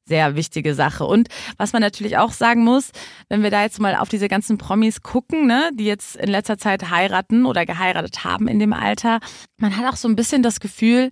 sehr 0.09 0.35
wichtige 0.35 0.73
Sache. 0.73 1.05
Und 1.05 1.29
was 1.57 1.71
man 1.71 1.83
natürlich 1.83 2.17
auch 2.17 2.31
sagen 2.31 2.63
muss, 2.63 2.89
wenn 3.29 3.43
wir 3.43 3.51
da 3.51 3.61
jetzt 3.61 3.79
mal 3.79 3.95
auf 3.95 4.09
diese 4.09 4.27
ganzen 4.27 4.57
Promis 4.57 5.03
gucken, 5.03 5.45
ne, 5.45 5.69
die 5.73 5.85
jetzt 5.85 6.15
in 6.15 6.29
letzter 6.29 6.57
Zeit 6.57 6.89
heiraten 6.89 7.45
oder 7.45 7.65
geheiratet 7.67 8.23
haben 8.23 8.47
in 8.47 8.57
dem 8.57 8.73
Alter, 8.73 9.19
man 9.57 9.77
hat 9.77 9.85
auch 9.85 9.95
so 9.95 10.07
ein 10.07 10.15
bisschen 10.15 10.41
das 10.41 10.59
Gefühl, 10.59 11.11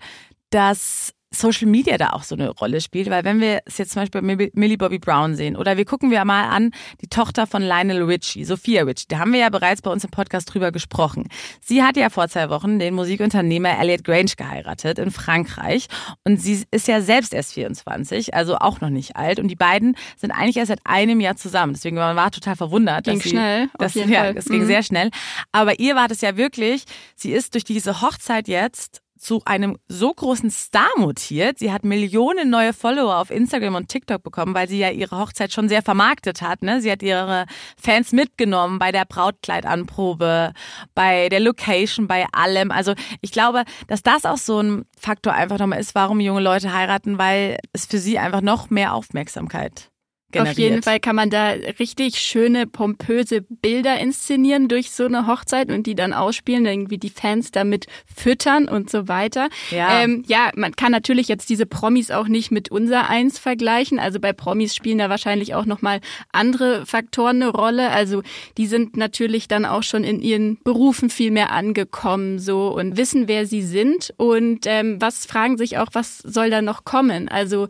dass 0.49 1.13
Social 1.39 1.67
Media 1.67 1.97
da 1.97 2.09
auch 2.11 2.23
so 2.23 2.35
eine 2.35 2.49
Rolle 2.49 2.81
spielt, 2.81 3.09
weil 3.09 3.23
wenn 3.23 3.39
wir 3.39 3.61
es 3.65 3.77
jetzt 3.77 3.91
zum 3.91 4.01
Beispiel 4.01 4.21
bei 4.21 4.49
Millie 4.53 4.77
Bobby 4.77 4.99
Brown 4.99 5.35
sehen 5.35 5.55
oder 5.55 5.77
wir 5.77 5.85
gucken 5.85 6.11
wir 6.11 6.23
mal 6.25 6.49
an 6.49 6.71
die 7.01 7.07
Tochter 7.07 7.47
von 7.47 7.61
Lionel 7.61 8.03
Richie, 8.03 8.45
Sophia 8.45 8.83
Richie, 8.83 9.05
da 9.07 9.19
haben 9.19 9.33
wir 9.33 9.39
ja 9.39 9.49
bereits 9.49 9.81
bei 9.81 9.91
uns 9.91 10.03
im 10.03 10.09
Podcast 10.09 10.53
drüber 10.53 10.71
gesprochen. 10.71 11.27
Sie 11.61 11.83
hat 11.83 11.97
ja 11.97 12.09
vor 12.09 12.27
zwei 12.27 12.49
Wochen 12.49 12.79
den 12.79 12.93
Musikunternehmer 12.93 13.79
Elliot 13.79 14.03
Grange 14.03 14.33
geheiratet 14.37 14.99
in 14.99 15.11
Frankreich 15.11 15.87
und 16.23 16.41
sie 16.41 16.63
ist 16.71 16.87
ja 16.87 17.01
selbst 17.01 17.33
erst 17.33 17.53
24, 17.53 18.33
also 18.33 18.57
auch 18.57 18.81
noch 18.81 18.89
nicht 18.89 19.15
alt 19.15 19.39
und 19.39 19.47
die 19.47 19.55
beiden 19.55 19.95
sind 20.17 20.31
eigentlich 20.31 20.57
erst 20.57 20.69
seit 20.69 20.81
einem 20.85 21.19
Jahr 21.19 21.35
zusammen. 21.35 21.73
Deswegen 21.73 21.97
man 21.97 22.15
war 22.15 22.31
total 22.31 22.55
verwundert, 22.55 23.05
ging 23.05 23.21
sie, 23.21 23.29
schnell, 23.29 23.69
dass, 23.77 23.93
ja, 23.95 24.29
es 24.29 24.45
ging 24.45 24.61
mhm. 24.61 24.67
sehr 24.67 24.83
schnell. 24.83 25.09
Aber 25.51 25.79
ihr 25.79 25.95
war 25.95 26.07
das 26.07 26.21
ja 26.21 26.37
wirklich, 26.37 26.83
sie 27.15 27.31
ist 27.31 27.53
durch 27.53 27.63
diese 27.63 28.01
Hochzeit 28.01 28.47
jetzt 28.47 29.01
zu 29.17 29.41
einem 29.45 29.77
so 29.87 30.13
großen 30.13 30.49
Star 30.51 30.89
mutiert. 30.97 31.59
Sie 31.59 31.71
hat 31.71 31.83
Millionen 31.83 32.49
neue 32.49 32.73
Follower 32.73 33.17
auf 33.17 33.31
Instagram 33.31 33.75
und 33.75 33.89
TikTok 33.89 34.23
bekommen, 34.23 34.53
weil 34.53 34.67
sie 34.67 34.79
ja 34.79 34.89
ihre 34.89 35.17
Hochzeit 35.17 35.51
schon 35.51 35.69
sehr 35.69 35.81
vermarktet 35.81 36.41
hat. 36.41 36.61
Ne? 36.63 36.81
Sie 36.81 36.91
hat 36.91 37.03
ihre 37.03 37.45
Fans 37.81 38.11
mitgenommen 38.11 38.79
bei 38.79 38.91
der 38.91 39.05
Brautkleidanprobe, 39.05 40.53
bei 40.95 41.29
der 41.29 41.39
Location, 41.39 42.07
bei 42.07 42.25
allem. 42.31 42.71
Also 42.71 42.93
ich 43.21 43.31
glaube, 43.31 43.63
dass 43.87 44.03
das 44.03 44.25
auch 44.25 44.37
so 44.37 44.61
ein 44.61 44.85
Faktor 44.97 45.33
einfach 45.33 45.59
nochmal 45.59 45.79
ist, 45.79 45.95
warum 45.95 46.19
junge 46.19 46.41
Leute 46.41 46.73
heiraten, 46.73 47.17
weil 47.17 47.57
es 47.73 47.85
für 47.85 47.99
sie 47.99 48.19
einfach 48.19 48.41
noch 48.41 48.69
mehr 48.69 48.93
Aufmerksamkeit 48.93 49.91
generiert. 50.37 50.57
Auf 50.57 50.57
jeden 50.57 50.83
Fall 50.83 50.99
kann 50.99 51.15
man 51.15 51.29
da 51.29 51.49
richtig 51.79 52.19
schöne, 52.19 52.67
pompöse 52.67 53.41
Bilder 53.41 53.99
inszenieren 53.99 54.67
durch 54.67 54.91
so 54.91 55.05
eine 55.05 55.27
Hochzeit 55.27 55.71
und 55.71 55.87
die 55.87 55.95
dann 55.95 56.13
ausspielen, 56.13 56.65
irgendwie 56.65 56.97
die 56.97 57.09
Fans 57.09 57.51
damit 57.51 57.87
füttern 58.13 58.67
und 58.67 58.89
so 58.89 59.07
weiter. 59.07 59.49
Ja. 59.71 60.01
Ähm, 60.01 60.23
ja, 60.27 60.51
man 60.55 60.75
kann 60.75 60.91
natürlich 60.91 61.27
jetzt 61.27 61.49
diese 61.49 61.65
Promis 61.65 62.11
auch 62.11 62.27
nicht 62.27 62.51
mit 62.51 62.69
unser 62.69 63.09
Eins 63.09 63.39
vergleichen. 63.39 63.99
Also 63.99 64.19
bei 64.19 64.33
Promis 64.33 64.75
spielen 64.75 64.97
da 64.97 65.09
wahrscheinlich 65.09 65.55
auch 65.55 65.65
nochmal 65.65 65.99
andere 66.31 66.85
Faktoren 66.85 67.41
eine 67.41 67.51
Rolle. 67.51 67.89
Also 67.91 68.23
die 68.57 68.67
sind 68.67 68.97
natürlich 68.97 69.47
dann 69.47 69.65
auch 69.65 69.83
schon 69.83 70.03
in 70.03 70.21
ihren 70.21 70.57
Berufen 70.63 71.09
viel 71.09 71.31
mehr 71.31 71.51
angekommen 71.51 72.39
so 72.39 72.73
und 72.73 72.97
wissen, 72.97 73.27
wer 73.27 73.45
sie 73.45 73.61
sind 73.61 74.13
und 74.17 74.65
ähm, 74.65 74.97
was 74.99 75.25
fragen 75.25 75.57
sich 75.57 75.77
auch, 75.77 75.89
was 75.93 76.19
soll 76.19 76.49
da 76.49 76.61
noch 76.61 76.83
kommen. 76.83 77.29
Also 77.29 77.67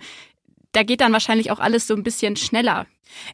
da 0.72 0.84
geht 0.84 1.02
dann 1.02 1.14
wahrscheinlich 1.14 1.52
auch 1.52 1.60
alles 1.60 1.88
so 1.88 1.96
ein 1.96 2.04
bisschen 2.04 2.36
schneller. 2.36 2.86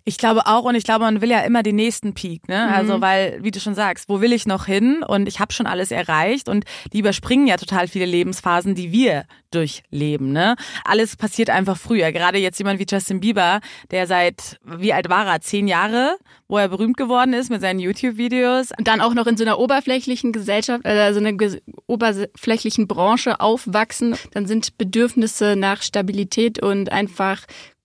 Ich 0.05 0.17
glaube 0.17 0.45
auch 0.45 0.63
und 0.63 0.75
ich 0.75 0.83
glaube, 0.83 1.05
man 1.05 1.21
will 1.21 1.29
ja 1.29 1.41
immer 1.41 1.63
den 1.63 1.75
nächsten 1.75 2.13
Peak, 2.13 2.47
ne? 2.47 2.67
Mhm. 2.67 2.73
Also 2.73 3.01
weil, 3.01 3.39
wie 3.41 3.51
du 3.51 3.59
schon 3.59 3.75
sagst, 3.75 4.09
wo 4.09 4.21
will 4.21 4.33
ich 4.33 4.45
noch 4.45 4.65
hin? 4.65 5.03
Und 5.07 5.27
ich 5.27 5.39
habe 5.39 5.53
schon 5.53 5.65
alles 5.65 5.91
erreicht 5.91 6.49
und 6.49 6.65
die 6.91 6.99
überspringen 6.99 7.47
ja 7.47 7.57
total 7.57 7.87
viele 7.87 8.05
Lebensphasen, 8.05 8.75
die 8.75 8.91
wir 8.91 9.25
durchleben, 9.51 10.31
ne? 10.31 10.55
Alles 10.83 11.15
passiert 11.15 11.49
einfach 11.49 11.77
früher. 11.77 12.11
Gerade 12.11 12.37
jetzt 12.37 12.57
jemand 12.57 12.79
wie 12.79 12.85
Justin 12.89 13.19
Bieber, 13.19 13.61
der 13.91 14.07
seit, 14.07 14.59
wie 14.65 14.93
alt 14.93 15.09
war 15.09 15.27
er? 15.27 15.41
Zehn 15.41 15.67
Jahre, 15.67 16.17
wo 16.47 16.57
er 16.57 16.67
berühmt 16.67 16.97
geworden 16.97 17.33
ist 17.33 17.49
mit 17.49 17.61
seinen 17.61 17.79
YouTube-Videos. 17.79 18.69
Und 18.77 18.87
dann 18.87 19.01
auch 19.01 19.13
noch 19.13 19.27
in 19.27 19.37
so 19.37 19.43
einer 19.43 19.59
oberflächlichen 19.59 20.31
Gesellschaft, 20.31 20.85
äh, 20.85 21.13
so 21.13 21.19
einer 21.19 21.33
oberflächlichen 21.87 22.87
Branche 22.87 23.39
aufwachsen. 23.39 24.15
Dann 24.31 24.47
sind 24.47 24.77
Bedürfnisse 24.77 25.55
nach 25.55 25.81
Stabilität 25.81 26.61
und 26.61 26.91
einfach 26.91 27.41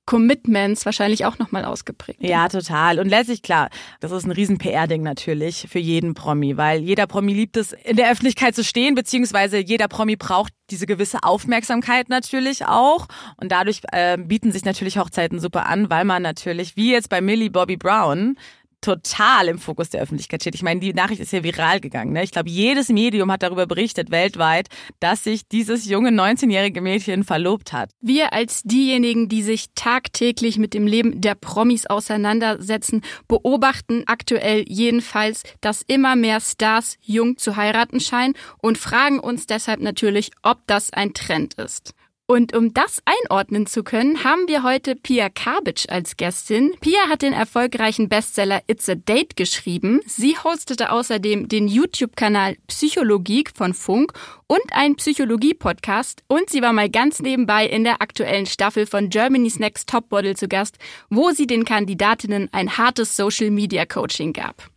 Commitments 0.08 0.86
wahrscheinlich 0.86 1.26
auch 1.26 1.38
nochmal 1.38 1.66
ausgeprägt. 1.66 2.22
Ja, 2.22 2.48
total. 2.48 2.98
Und 2.98 3.10
letztlich 3.10 3.42
klar, 3.42 3.68
das 4.00 4.10
ist 4.10 4.24
ein 4.24 4.30
riesen 4.30 4.56
PR-Ding 4.56 5.02
natürlich 5.02 5.66
für 5.70 5.78
jeden 5.78 6.14
Promi, 6.14 6.56
weil 6.56 6.80
jeder 6.80 7.06
Promi 7.06 7.34
liebt 7.34 7.58
es, 7.58 7.74
in 7.74 7.96
der 7.96 8.10
Öffentlichkeit 8.10 8.54
zu 8.54 8.64
stehen, 8.64 8.94
beziehungsweise 8.94 9.58
jeder 9.58 9.86
Promi 9.86 10.16
braucht 10.16 10.54
diese 10.70 10.86
gewisse 10.86 11.18
Aufmerksamkeit 11.24 12.08
natürlich 12.08 12.64
auch. 12.64 13.06
Und 13.36 13.52
dadurch 13.52 13.82
äh, 13.92 14.16
bieten 14.16 14.50
sich 14.50 14.64
natürlich 14.64 14.96
Hochzeiten 14.96 15.40
super 15.40 15.66
an, 15.66 15.90
weil 15.90 16.06
man 16.06 16.22
natürlich, 16.22 16.74
wie 16.74 16.90
jetzt 16.90 17.10
bei 17.10 17.20
Millie 17.20 17.50
Bobby 17.50 17.76
Brown, 17.76 18.38
total 18.80 19.48
im 19.48 19.58
Fokus 19.58 19.90
der 19.90 20.00
Öffentlichkeit 20.00 20.42
steht. 20.42 20.54
Ich 20.54 20.62
meine, 20.62 20.80
die 20.80 20.94
Nachricht 20.94 21.20
ist 21.20 21.32
ja 21.32 21.42
viral 21.42 21.80
gegangen. 21.80 22.12
Ne? 22.12 22.22
Ich 22.22 22.30
glaube, 22.30 22.48
jedes 22.48 22.88
Medium 22.88 23.30
hat 23.32 23.42
darüber 23.42 23.66
berichtet 23.66 24.10
weltweit, 24.10 24.68
dass 25.00 25.24
sich 25.24 25.48
dieses 25.48 25.86
junge 25.86 26.10
19-jährige 26.10 26.80
Mädchen 26.80 27.24
verlobt 27.24 27.72
hat. 27.72 27.90
Wir 28.00 28.32
als 28.32 28.62
diejenigen, 28.62 29.28
die 29.28 29.42
sich 29.42 29.66
tagtäglich 29.74 30.58
mit 30.58 30.74
dem 30.74 30.86
Leben 30.86 31.20
der 31.20 31.34
Promis 31.34 31.86
auseinandersetzen, 31.86 33.02
beobachten 33.26 34.04
aktuell 34.06 34.64
jedenfalls, 34.68 35.42
dass 35.60 35.82
immer 35.82 36.16
mehr 36.16 36.40
Stars 36.40 36.96
jung 37.02 37.36
zu 37.36 37.56
heiraten 37.56 38.00
scheinen 38.00 38.34
und 38.58 38.78
fragen 38.78 39.18
uns 39.18 39.46
deshalb 39.46 39.80
natürlich, 39.80 40.30
ob 40.42 40.58
das 40.66 40.92
ein 40.92 41.14
Trend 41.14 41.54
ist. 41.54 41.94
Und 42.30 42.54
um 42.54 42.74
das 42.74 43.00
einordnen 43.06 43.64
zu 43.64 43.82
können, 43.82 44.22
haben 44.22 44.48
wir 44.48 44.62
heute 44.62 44.96
Pia 44.96 45.30
Kabitsch 45.30 45.86
als 45.88 46.18
Gästin. 46.18 46.74
Pia 46.78 47.08
hat 47.08 47.22
den 47.22 47.32
erfolgreichen 47.32 48.10
Bestseller 48.10 48.60
It's 48.66 48.86
a 48.86 48.96
Date 48.96 49.34
geschrieben. 49.34 50.02
Sie 50.04 50.36
hostete 50.36 50.92
außerdem 50.92 51.48
den 51.48 51.68
YouTube-Kanal 51.68 52.56
Psychologie 52.66 53.44
von 53.54 53.72
Funk 53.72 54.12
und 54.46 54.60
einen 54.72 54.96
Psychologie-Podcast. 54.96 56.22
Und 56.28 56.50
sie 56.50 56.60
war 56.60 56.74
mal 56.74 56.90
ganz 56.90 57.20
nebenbei 57.20 57.66
in 57.66 57.84
der 57.84 58.02
aktuellen 58.02 58.44
Staffel 58.44 58.84
von 58.84 59.08
Germany's 59.08 59.58
Next 59.58 59.88
Top 59.88 60.10
Model 60.10 60.36
zu 60.36 60.48
Gast, 60.48 60.76
wo 61.08 61.30
sie 61.30 61.46
den 61.46 61.64
Kandidatinnen 61.64 62.50
ein 62.52 62.76
hartes 62.76 63.16
Social-Media-Coaching 63.16 64.34
gab. 64.34 64.68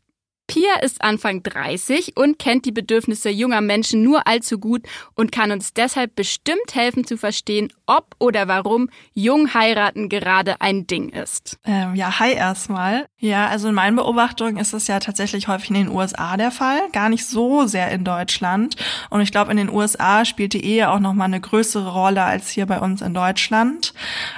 Pia 0.51 0.81
ist 0.81 1.01
Anfang 1.01 1.43
30 1.43 2.17
und 2.17 2.38
kennt 2.38 2.65
die 2.65 2.74
Bedürfnisse 2.74 3.29
junger 3.29 3.62
Menschen 3.62 4.03
nur 4.03 4.27
allzu 4.27 4.60
gut 4.60 4.86
und 5.15 5.31
kann 5.31 5.50
uns 5.50 5.74
deshalb 5.74 6.13
bestimmt 6.13 6.75
helfen 6.75 7.08
zu 7.08 7.15
verstehen, 7.15 7.72
ob 7.86 8.15
oder 8.20 8.50
warum 8.50 8.89
jung 9.13 9.53
heiraten 9.53 10.10
gerade 10.10 10.60
ein 10.60 10.88
Ding 10.88 11.08
ist. 11.08 11.58
Ähm, 11.63 11.96
ja, 11.96 12.20
hi 12.20 12.34
erstmal. 12.34 13.08
Ja, 13.17 13.48
also 13.48 13.70
in 13.70 13.75
meinen 13.75 13.96
Beobachtungen 13.96 14.58
ist 14.58 14.74
es 14.74 14.88
ja 14.88 15.00
tatsächlich 15.00 15.48
häufig 15.48 15.70
in 15.70 15.75
den 15.75 15.88
USA 15.88 16.36
der 16.36 16.51
Fall, 16.51 16.81
gar 16.91 17.08
nicht 17.08 17.25
so 17.25 17.65
sehr 17.65 17.89
in 17.91 18.03
Deutschland. 18.03 18.75
Und 19.10 19.22
ich 19.22 19.31
glaube, 19.31 19.51
in 19.51 19.58
den 19.58 19.70
USA 19.70 20.25
spielt 20.25 20.51
die 20.51 20.65
Ehe 20.65 20.89
auch 20.89 21.00
noch 21.00 21.13
mal 21.13 21.25
eine 21.25 21.39
größere 21.39 21.93
Rolle 21.93 22.24
als 22.24 22.50
hier 22.50 22.65
bei 22.65 22.81
uns 22.81 23.01
in 23.01 23.13
Deutschland. 23.13 23.93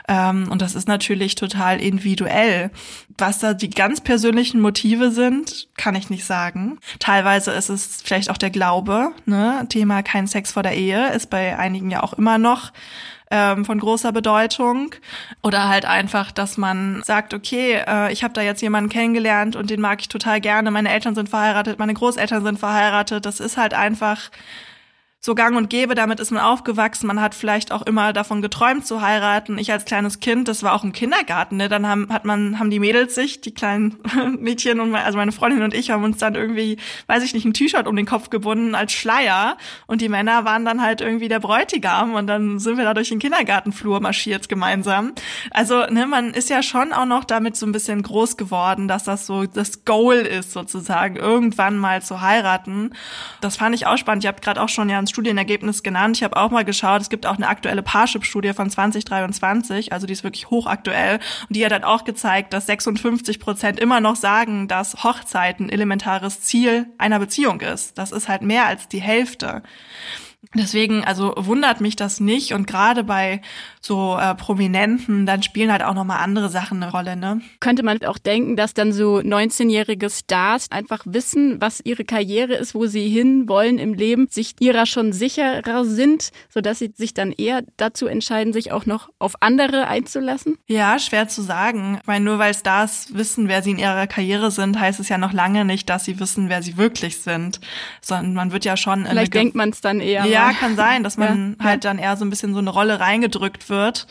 Ähm, 0.07 0.47
und 0.51 0.61
das 0.61 0.75
ist 0.75 0.87
natürlich 0.87 1.33
total 1.33 1.81
individuell. 1.81 2.69
Was 3.17 3.39
da 3.39 3.53
die 3.53 3.69
ganz 3.69 4.01
persönlichen 4.01 4.61
Motive 4.61 5.11
sind, 5.11 5.67
kann 5.75 5.95
ich 5.95 6.03
ich 6.03 6.09
nicht 6.09 6.25
sagen. 6.25 6.77
Teilweise 6.99 7.51
ist 7.51 7.69
es 7.69 8.01
vielleicht 8.03 8.29
auch 8.29 8.37
der 8.37 8.49
Glaube. 8.49 9.11
Ne? 9.25 9.65
Thema 9.69 10.03
kein 10.03 10.27
Sex 10.27 10.51
vor 10.51 10.63
der 10.63 10.75
Ehe 10.75 11.11
ist 11.13 11.29
bei 11.29 11.57
einigen 11.57 11.89
ja 11.89 12.03
auch 12.03 12.13
immer 12.13 12.37
noch 12.37 12.71
ähm, 13.31 13.65
von 13.65 13.79
großer 13.79 14.11
Bedeutung. 14.11 14.93
Oder 15.41 15.67
halt 15.67 15.85
einfach, 15.85 16.31
dass 16.31 16.57
man 16.57 17.01
sagt, 17.03 17.33
okay, 17.33 17.81
äh, 17.87 18.11
ich 18.13 18.23
habe 18.23 18.33
da 18.33 18.41
jetzt 18.41 18.61
jemanden 18.61 18.89
kennengelernt 18.89 19.55
und 19.55 19.69
den 19.69 19.81
mag 19.81 20.01
ich 20.01 20.09
total 20.09 20.39
gerne. 20.39 20.69
Meine 20.69 20.91
Eltern 20.91 21.15
sind 21.15 21.29
verheiratet, 21.29 21.79
meine 21.79 21.93
Großeltern 21.93 22.43
sind 22.43 22.59
verheiratet. 22.59 23.25
Das 23.25 23.39
ist 23.39 23.57
halt 23.57 23.73
einfach 23.73 24.29
so 25.25 25.35
gang 25.35 25.55
und 25.55 25.69
gäbe, 25.69 25.95
damit 25.95 26.19
ist 26.19 26.31
man 26.31 26.43
aufgewachsen. 26.43 27.07
Man 27.07 27.21
hat 27.21 27.33
vielleicht 27.33 27.71
auch 27.71 27.83
immer 27.83 28.11
davon 28.11 28.41
geträumt 28.41 28.85
zu 28.85 29.01
heiraten. 29.01 29.57
Ich 29.57 29.71
als 29.71 29.85
kleines 29.85 30.19
Kind, 30.19 30.49
das 30.49 30.63
war 30.63 30.73
auch 30.73 30.83
im 30.83 30.91
Kindergarten, 30.91 31.55
ne? 31.55 31.69
Dann 31.69 31.87
haben, 31.87 32.11
hat 32.11 32.25
man, 32.25 32.59
haben 32.59 32.69
die 32.69 32.79
Mädels 32.79 33.15
sich, 33.15 33.39
die 33.39 33.53
kleinen 33.53 33.95
Mädchen 34.39 34.81
und 34.81 34.93
also 34.93 35.17
meine 35.17 35.31
Freundin 35.31 35.63
und 35.63 35.73
ich 35.73 35.91
haben 35.91 36.03
uns 36.03 36.17
dann 36.17 36.35
irgendwie, 36.35 36.77
weiß 37.07 37.23
ich 37.23 37.33
nicht, 37.33 37.45
ein 37.45 37.53
T-Shirt 37.53 37.87
um 37.87 37.95
den 37.95 38.05
Kopf 38.05 38.31
gebunden 38.31 38.75
als 38.75 38.91
Schleier 38.91 39.55
und 39.87 40.01
die 40.01 40.09
Männer 40.09 40.43
waren 40.43 40.65
dann 40.65 40.81
halt 40.81 40.99
irgendwie 40.99 41.29
der 41.29 41.39
Bräutigam 41.39 42.15
und 42.15 42.27
dann 42.27 42.59
sind 42.59 42.77
wir 42.77 42.83
da 42.83 42.93
durch 42.93 43.07
den 43.07 43.19
Kindergartenflur 43.19 44.01
marschiert 44.01 44.49
gemeinsam. 44.49 45.13
Also, 45.51 45.85
ne, 45.85 46.05
man 46.05 46.31
ist 46.31 46.49
ja 46.49 46.61
schon 46.61 46.91
auch 46.91 47.05
noch 47.05 47.23
damit 47.23 47.55
so 47.55 47.65
ein 47.65 47.71
bisschen 47.71 48.03
groß 48.03 48.35
geworden, 48.35 48.89
dass 48.89 49.05
das 49.05 49.25
so 49.25 49.45
das 49.45 49.85
Goal 49.85 50.17
ist 50.17 50.51
sozusagen, 50.51 51.15
irgendwann 51.15 51.77
mal 51.77 52.01
zu 52.01 52.19
heiraten. 52.19 52.91
Das 53.39 53.55
fand 53.55 53.73
ich 53.73 53.87
auch 53.87 53.97
spannend. 53.97 54.25
Ihr 54.25 54.27
habt 54.27 54.43
gerade 54.43 54.61
auch 54.61 54.67
schon 54.67 54.89
ja 54.89 54.99
ein 54.99 55.12
Studienergebnis 55.13 55.83
genannt. 55.83 56.17
Ich 56.17 56.23
habe 56.23 56.35
auch 56.37 56.49
mal 56.49 56.65
geschaut, 56.65 57.01
es 57.01 57.09
gibt 57.09 57.25
auch 57.25 57.37
eine 57.37 57.47
aktuelle 57.47 57.83
Parship-Studie 57.83 58.53
von 58.53 58.69
2023, 58.69 59.93
also 59.93 60.07
die 60.07 60.13
ist 60.13 60.23
wirklich 60.23 60.49
hochaktuell. 60.49 61.19
Und 61.47 61.55
die 61.55 61.63
hat 61.63 61.71
halt 61.71 61.83
auch 61.83 62.03
gezeigt, 62.03 62.51
dass 62.51 62.65
56 62.65 63.39
Prozent 63.39 63.79
immer 63.79 64.01
noch 64.01 64.15
sagen, 64.15 64.67
dass 64.67 65.03
Hochzeit 65.03 65.59
ein 65.59 65.69
elementares 65.69 66.41
Ziel 66.41 66.87
einer 66.97 67.19
Beziehung 67.19 67.61
ist. 67.61 67.97
Das 67.97 68.11
ist 68.11 68.27
halt 68.27 68.41
mehr 68.41 68.65
als 68.65 68.87
die 68.87 69.01
Hälfte. 69.01 69.61
Deswegen, 70.55 71.03
also 71.03 71.33
wundert 71.37 71.81
mich 71.81 71.95
das 71.95 72.19
nicht 72.19 72.53
und 72.53 72.67
gerade 72.67 73.03
bei 73.03 73.41
so 73.81 74.17
äh, 74.19 74.35
Prominenten, 74.35 75.25
dann 75.25 75.41
spielen 75.41 75.71
halt 75.71 75.83
auch 75.83 75.93
nochmal 75.93 76.19
andere 76.21 76.49
Sachen 76.49 76.81
eine 76.81 76.91
Rolle, 76.91 77.15
ne? 77.15 77.41
Könnte 77.59 77.83
man 77.83 78.01
auch 78.03 78.17
denken, 78.17 78.55
dass 78.55 78.73
dann 78.73 78.93
so 78.93 79.17
19-jährige 79.17 80.09
Stars 80.09 80.69
einfach 80.69 81.03
wissen, 81.05 81.59
was 81.59 81.81
ihre 81.83 82.05
Karriere 82.05 82.53
ist, 82.55 82.75
wo 82.75 82.85
sie 82.85 83.09
hin 83.09 83.47
wollen 83.47 83.79
im 83.79 83.93
Leben, 83.93 84.27
sich 84.29 84.55
ihrer 84.59 84.85
schon 84.85 85.11
sicherer 85.11 85.85
sind, 85.85 86.31
sodass 86.49 86.79
sie 86.79 86.93
sich 86.95 87.13
dann 87.13 87.31
eher 87.31 87.63
dazu 87.77 88.05
entscheiden, 88.05 88.53
sich 88.53 88.71
auch 88.71 88.85
noch 88.85 89.09
auf 89.19 89.35
andere 89.39 89.87
einzulassen? 89.87 90.57
Ja, 90.67 90.99
schwer 90.99 91.27
zu 91.27 91.41
sagen. 91.41 91.97
Ich 92.01 92.07
meine, 92.07 92.25
nur 92.25 92.39
weil 92.39 92.53
Stars 92.53 93.07
wissen, 93.13 93.47
wer 93.47 93.63
sie 93.63 93.71
in 93.71 93.79
ihrer 93.79 94.07
Karriere 94.07 94.51
sind, 94.51 94.79
heißt 94.79 94.99
es 94.99 95.09
ja 95.09 95.17
noch 95.17 95.33
lange 95.33 95.65
nicht, 95.65 95.89
dass 95.89 96.05
sie 96.05 96.19
wissen, 96.19 96.49
wer 96.49 96.61
sie 96.61 96.77
wirklich 96.77 97.21
sind. 97.21 97.59
Sondern 98.01 98.33
man 98.33 98.51
wird 98.51 98.65
ja 98.65 98.77
schon. 98.77 99.05
Vielleicht 99.05 99.33
denkt 99.33 99.55
man 99.55 99.69
es 99.69 99.81
dann 99.81 99.99
eher. 99.99 100.25
Ja, 100.25 100.32
kann 100.53 100.75
sein, 100.75 101.03
dass 101.03 101.17
man 101.17 101.55
ja, 101.59 101.65
halt 101.65 101.83
ja. 101.83 101.89
dann 101.89 101.99
eher 101.99 102.17
so 102.17 102.25
ein 102.25 102.29
bisschen 102.29 102.53
so 102.53 102.59
eine 102.59 102.69
Rolle 102.69 102.99
reingedrückt 102.99 103.69
wird. 103.69 104.07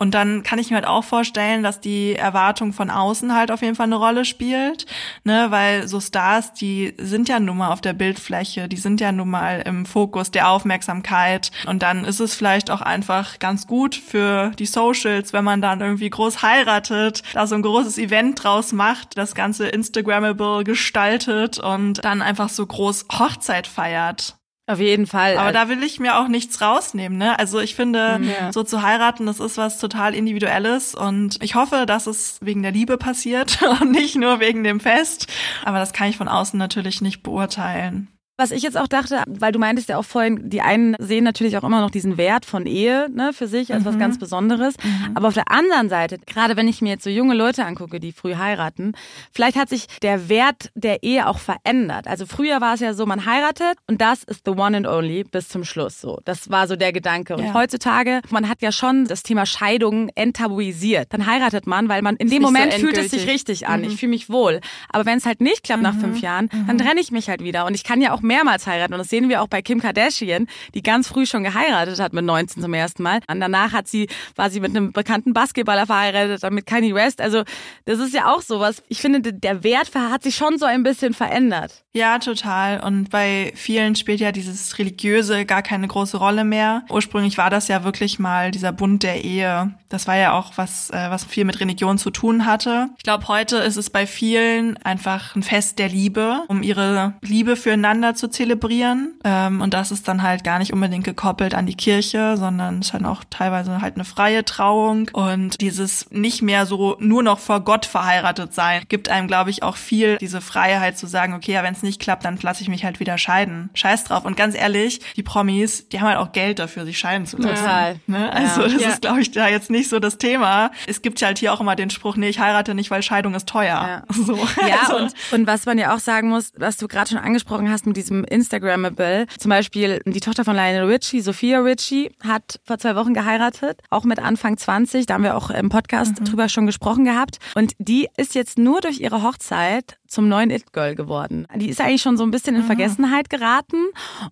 Und 0.00 0.14
dann 0.14 0.42
kann 0.42 0.58
ich 0.58 0.70
mir 0.70 0.76
halt 0.76 0.86
auch 0.86 1.04
vorstellen, 1.04 1.62
dass 1.62 1.78
die 1.78 2.16
Erwartung 2.16 2.72
von 2.72 2.88
außen 2.88 3.34
halt 3.34 3.50
auf 3.50 3.60
jeden 3.60 3.74
Fall 3.74 3.84
eine 3.84 3.96
Rolle 3.96 4.24
spielt, 4.24 4.86
ne, 5.24 5.48
weil 5.50 5.88
so 5.88 6.00
Stars, 6.00 6.54
die 6.54 6.94
sind 6.96 7.28
ja 7.28 7.38
nun 7.38 7.58
mal 7.58 7.70
auf 7.70 7.82
der 7.82 7.92
Bildfläche, 7.92 8.66
die 8.66 8.78
sind 8.78 9.02
ja 9.02 9.12
nun 9.12 9.28
mal 9.28 9.60
im 9.60 9.84
Fokus 9.84 10.30
der 10.30 10.48
Aufmerksamkeit. 10.48 11.50
Und 11.66 11.82
dann 11.82 12.06
ist 12.06 12.18
es 12.18 12.34
vielleicht 12.34 12.70
auch 12.70 12.80
einfach 12.80 13.40
ganz 13.40 13.66
gut 13.66 13.94
für 13.94 14.52
die 14.58 14.64
Socials, 14.64 15.34
wenn 15.34 15.44
man 15.44 15.60
dann 15.60 15.82
irgendwie 15.82 16.08
groß 16.08 16.40
heiratet, 16.40 17.22
da 17.34 17.46
so 17.46 17.54
ein 17.54 17.62
großes 17.62 17.98
Event 17.98 18.42
draus 18.42 18.72
macht, 18.72 19.18
das 19.18 19.34
Ganze 19.34 19.68
Instagrammable 19.68 20.64
gestaltet 20.64 21.58
und 21.58 22.02
dann 22.02 22.22
einfach 22.22 22.48
so 22.48 22.64
groß 22.64 23.04
Hochzeit 23.18 23.66
feiert. 23.66 24.39
Auf 24.70 24.78
jeden 24.78 25.08
Fall. 25.08 25.36
Aber 25.36 25.50
da 25.50 25.68
will 25.68 25.82
ich 25.82 25.98
mir 25.98 26.20
auch 26.20 26.28
nichts 26.28 26.60
rausnehmen, 26.60 27.18
ne? 27.18 27.36
Also 27.40 27.58
ich 27.58 27.74
finde, 27.74 28.20
ja. 28.22 28.52
so 28.52 28.62
zu 28.62 28.82
heiraten, 28.82 29.26
das 29.26 29.40
ist 29.40 29.56
was 29.58 29.78
total 29.78 30.14
Individuelles 30.14 30.94
und 30.94 31.42
ich 31.42 31.56
hoffe, 31.56 31.86
dass 31.86 32.06
es 32.06 32.38
wegen 32.40 32.62
der 32.62 32.70
Liebe 32.70 32.96
passiert 32.96 33.58
und 33.80 33.90
nicht 33.90 34.14
nur 34.14 34.38
wegen 34.38 34.62
dem 34.62 34.78
Fest. 34.78 35.26
Aber 35.64 35.78
das 35.78 35.92
kann 35.92 36.08
ich 36.08 36.16
von 36.16 36.28
außen 36.28 36.56
natürlich 36.56 37.00
nicht 37.00 37.24
beurteilen. 37.24 38.08
Was 38.40 38.52
ich 38.52 38.62
jetzt 38.62 38.78
auch 38.78 38.86
dachte, 38.86 39.22
weil 39.26 39.52
du 39.52 39.58
meintest 39.58 39.90
ja 39.90 39.98
auch 39.98 40.04
vorhin, 40.04 40.48
die 40.48 40.62
einen 40.62 40.96
sehen 40.98 41.24
natürlich 41.24 41.58
auch 41.58 41.62
immer 41.62 41.82
noch 41.82 41.90
diesen 41.90 42.16
Wert 42.16 42.46
von 42.46 42.64
Ehe 42.64 43.10
ne, 43.14 43.34
für 43.34 43.46
sich 43.46 43.74
als 43.74 43.84
mhm. 43.84 43.88
was 43.88 43.98
ganz 43.98 44.18
Besonderes. 44.18 44.76
Mhm. 44.82 45.10
Aber 45.14 45.28
auf 45.28 45.34
der 45.34 45.50
anderen 45.50 45.90
Seite, 45.90 46.16
gerade 46.24 46.56
wenn 46.56 46.66
ich 46.66 46.80
mir 46.80 46.88
jetzt 46.88 47.04
so 47.04 47.10
junge 47.10 47.34
Leute 47.34 47.66
angucke, 47.66 48.00
die 48.00 48.12
früh 48.12 48.36
heiraten, 48.36 48.94
vielleicht 49.30 49.58
hat 49.58 49.68
sich 49.68 49.88
der 50.00 50.30
Wert 50.30 50.70
der 50.74 51.02
Ehe 51.02 51.28
auch 51.28 51.38
verändert. 51.38 52.06
Also 52.06 52.24
früher 52.24 52.62
war 52.62 52.72
es 52.72 52.80
ja 52.80 52.94
so, 52.94 53.04
man 53.04 53.26
heiratet 53.26 53.76
und 53.86 54.00
das 54.00 54.24
ist 54.24 54.46
the 54.46 54.52
one 54.52 54.74
and 54.74 54.86
only 54.86 55.22
bis 55.22 55.50
zum 55.50 55.62
Schluss. 55.62 56.00
So, 56.00 56.18
das 56.24 56.48
war 56.48 56.66
so 56.66 56.76
der 56.76 56.94
Gedanke. 56.94 57.36
Und 57.36 57.44
ja. 57.44 57.52
heutzutage, 57.52 58.22
man 58.30 58.48
hat 58.48 58.62
ja 58.62 58.72
schon 58.72 59.04
das 59.04 59.22
Thema 59.22 59.44
Scheidung 59.44 60.08
enttabuisiert. 60.14 61.12
Dann 61.12 61.26
heiratet 61.26 61.66
man, 61.66 61.90
weil 61.90 62.00
man 62.00 62.16
in 62.16 62.30
dem 62.30 62.40
Moment 62.40 62.72
so 62.72 62.78
fühlt 62.78 62.96
es 62.96 63.10
sich 63.10 63.26
richtig 63.26 63.68
an. 63.68 63.80
Mhm. 63.82 63.88
Ich 63.88 63.96
fühle 63.96 64.10
mich 64.10 64.30
wohl. 64.30 64.60
Aber 64.88 65.04
wenn 65.04 65.18
es 65.18 65.26
halt 65.26 65.42
nicht 65.42 65.62
klappt 65.62 65.82
nach 65.82 65.94
fünf 65.94 66.16
mhm. 66.16 66.22
Jahren, 66.22 66.48
dann 66.66 66.76
mhm. 66.76 66.80
trenne 66.80 67.00
ich 67.02 67.10
mich 67.10 67.28
halt 67.28 67.44
wieder. 67.44 67.66
Und 67.66 67.74
ich 67.74 67.84
kann 67.84 68.00
ja 68.00 68.14
auch 68.14 68.22
mehrmals 68.30 68.66
heiraten. 68.66 68.94
Und 68.94 69.00
das 69.00 69.08
sehen 69.08 69.28
wir 69.28 69.42
auch 69.42 69.48
bei 69.48 69.60
Kim 69.60 69.80
Kardashian, 69.80 70.46
die 70.74 70.82
ganz 70.82 71.08
früh 71.08 71.26
schon 71.26 71.42
geheiratet 71.42 71.98
hat 71.98 72.12
mit 72.12 72.24
19 72.24 72.62
zum 72.62 72.72
ersten 72.72 73.02
Mal. 73.02 73.20
Und 73.28 73.40
danach 73.40 73.72
hat 73.72 73.88
sie, 73.88 74.08
war 74.36 74.50
sie 74.50 74.60
mit 74.60 74.70
einem 74.70 74.92
bekannten 74.92 75.32
Basketballer 75.32 75.86
verheiratet, 75.86 76.44
dann 76.44 76.54
mit 76.54 76.64
Kanye 76.64 76.94
West. 76.94 77.20
Also 77.20 77.42
das 77.86 77.98
ist 77.98 78.14
ja 78.14 78.32
auch 78.32 78.42
sowas. 78.42 78.82
Ich 78.88 79.00
finde, 79.00 79.20
der 79.32 79.64
Wert 79.64 79.90
hat 79.94 80.22
sich 80.22 80.36
schon 80.36 80.58
so 80.58 80.66
ein 80.66 80.84
bisschen 80.84 81.12
verändert. 81.12 81.84
Ja, 81.92 82.20
total. 82.20 82.80
Und 82.80 83.10
bei 83.10 83.52
vielen 83.56 83.96
spielt 83.96 84.20
ja 84.20 84.30
dieses 84.30 84.78
Religiöse 84.78 85.44
gar 85.44 85.62
keine 85.62 85.88
große 85.88 86.18
Rolle 86.18 86.44
mehr. 86.44 86.84
Ursprünglich 86.88 87.36
war 87.36 87.50
das 87.50 87.66
ja 87.66 87.82
wirklich 87.82 88.20
mal 88.20 88.52
dieser 88.52 88.70
Bund 88.70 89.02
der 89.02 89.24
Ehe. 89.24 89.74
Das 89.88 90.06
war 90.06 90.16
ja 90.16 90.32
auch 90.32 90.52
was, 90.54 90.90
äh, 90.90 91.10
was 91.10 91.24
viel 91.24 91.44
mit 91.44 91.58
Religion 91.58 91.98
zu 91.98 92.10
tun 92.10 92.46
hatte. 92.46 92.90
Ich 92.96 93.02
glaube, 93.02 93.26
heute 93.26 93.56
ist 93.56 93.76
es 93.76 93.90
bei 93.90 94.06
vielen 94.06 94.76
einfach 94.78 95.34
ein 95.34 95.42
Fest 95.42 95.80
der 95.80 95.88
Liebe, 95.88 96.44
um 96.46 96.62
ihre 96.62 97.14
Liebe 97.22 97.56
füreinander 97.56 98.14
zu 98.20 98.30
zelebrieren. 98.30 99.14
Ähm, 99.24 99.60
und 99.60 99.74
das 99.74 99.90
ist 99.90 100.06
dann 100.06 100.22
halt 100.22 100.44
gar 100.44 100.58
nicht 100.58 100.72
unbedingt 100.72 101.04
gekoppelt 101.04 101.54
an 101.54 101.66
die 101.66 101.74
Kirche, 101.74 102.36
sondern 102.36 102.78
es 102.78 102.86
ist 102.86 102.94
dann 102.94 103.06
auch 103.06 103.24
teilweise 103.28 103.80
halt 103.80 103.96
eine 103.96 104.04
freie 104.04 104.44
Trauung. 104.44 105.10
Und 105.12 105.60
dieses 105.60 106.10
nicht 106.10 106.42
mehr 106.42 106.66
so 106.66 106.96
nur 107.00 107.22
noch 107.22 107.38
vor 107.38 107.60
Gott 107.60 107.86
verheiratet 107.86 108.54
sein, 108.54 108.84
gibt 108.88 109.08
einem, 109.08 109.26
glaube 109.26 109.50
ich, 109.50 109.62
auch 109.62 109.76
viel 109.76 110.18
diese 110.18 110.40
Freiheit 110.40 110.98
zu 110.98 111.06
sagen, 111.06 111.34
okay, 111.34 111.52
ja, 111.52 111.62
wenn 111.62 111.74
es 111.74 111.82
nicht 111.82 112.00
klappt, 112.00 112.24
dann 112.24 112.38
lasse 112.40 112.62
ich 112.62 112.68
mich 112.68 112.84
halt 112.84 113.00
wieder 113.00 113.18
scheiden. 113.18 113.70
Scheiß 113.74 114.04
drauf. 114.04 114.24
Und 114.24 114.36
ganz 114.36 114.54
ehrlich, 114.54 115.00
die 115.16 115.22
Promis, 115.22 115.88
die 115.88 116.00
haben 116.00 116.08
halt 116.08 116.18
auch 116.18 116.32
Geld 116.32 116.58
dafür, 116.58 116.84
sich 116.84 116.98
scheiden 116.98 117.26
zu 117.26 117.38
lassen. 117.38 117.56
Total. 117.56 118.00
Ne? 118.06 118.32
Also 118.32 118.62
ja. 118.62 118.68
das 118.68 118.82
ja. 118.82 118.88
ist, 118.90 119.00
glaube 119.00 119.20
ich, 119.20 119.30
da 119.30 119.48
jetzt 119.48 119.70
nicht 119.70 119.88
so 119.88 119.98
das 119.98 120.18
Thema. 120.18 120.70
Es 120.86 121.02
gibt 121.02 121.20
halt 121.22 121.38
hier 121.38 121.52
auch 121.52 121.60
immer 121.60 121.76
den 121.76 121.90
Spruch, 121.90 122.16
nee, 122.16 122.28
ich 122.28 122.38
heirate 122.38 122.74
nicht, 122.74 122.90
weil 122.90 123.02
Scheidung 123.02 123.34
ist 123.34 123.48
teuer. 123.48 123.64
Ja, 123.66 124.02
so. 124.12 124.36
ja 124.66 124.80
also. 124.82 124.96
und, 124.96 125.14
und 125.32 125.46
was 125.46 125.66
man 125.66 125.78
ja 125.78 125.94
auch 125.94 125.98
sagen 125.98 126.28
muss, 126.28 126.52
was 126.56 126.76
du 126.76 126.88
gerade 126.88 127.10
schon 127.10 127.18
angesprochen 127.18 127.70
hast 127.70 127.86
mit 127.86 127.96
diesem 128.00 128.24
Instagrammable, 128.24 129.26
zum 129.38 129.50
Beispiel 129.50 130.00
die 130.06 130.20
Tochter 130.20 130.44
von 130.44 130.56
Lionel 130.56 130.84
Richie, 130.84 131.20
Sophia 131.20 131.60
Richie, 131.60 132.10
hat 132.22 132.60
vor 132.64 132.78
zwei 132.78 132.96
Wochen 132.96 133.14
geheiratet, 133.14 133.80
auch 133.90 134.04
mit 134.04 134.18
Anfang 134.18 134.56
20. 134.56 135.06
Da 135.06 135.14
haben 135.14 135.24
wir 135.24 135.36
auch 135.36 135.50
im 135.50 135.68
Podcast 135.68 136.20
mhm. 136.20 136.24
drüber 136.24 136.48
schon 136.48 136.66
gesprochen 136.66 137.04
gehabt. 137.04 137.38
Und 137.54 137.72
die 137.78 138.08
ist 138.16 138.34
jetzt 138.34 138.58
nur 138.58 138.80
durch 138.80 139.00
ihre 139.00 139.22
Hochzeit 139.22 139.98
zum 140.10 140.28
neuen 140.28 140.50
It-Girl 140.50 140.94
geworden. 140.94 141.46
Die 141.54 141.68
ist 141.68 141.80
eigentlich 141.80 142.02
schon 142.02 142.16
so 142.16 142.24
ein 142.24 142.30
bisschen 142.30 142.56
in 142.56 142.62
mhm. 142.62 142.66
Vergessenheit 142.66 143.30
geraten 143.30 143.76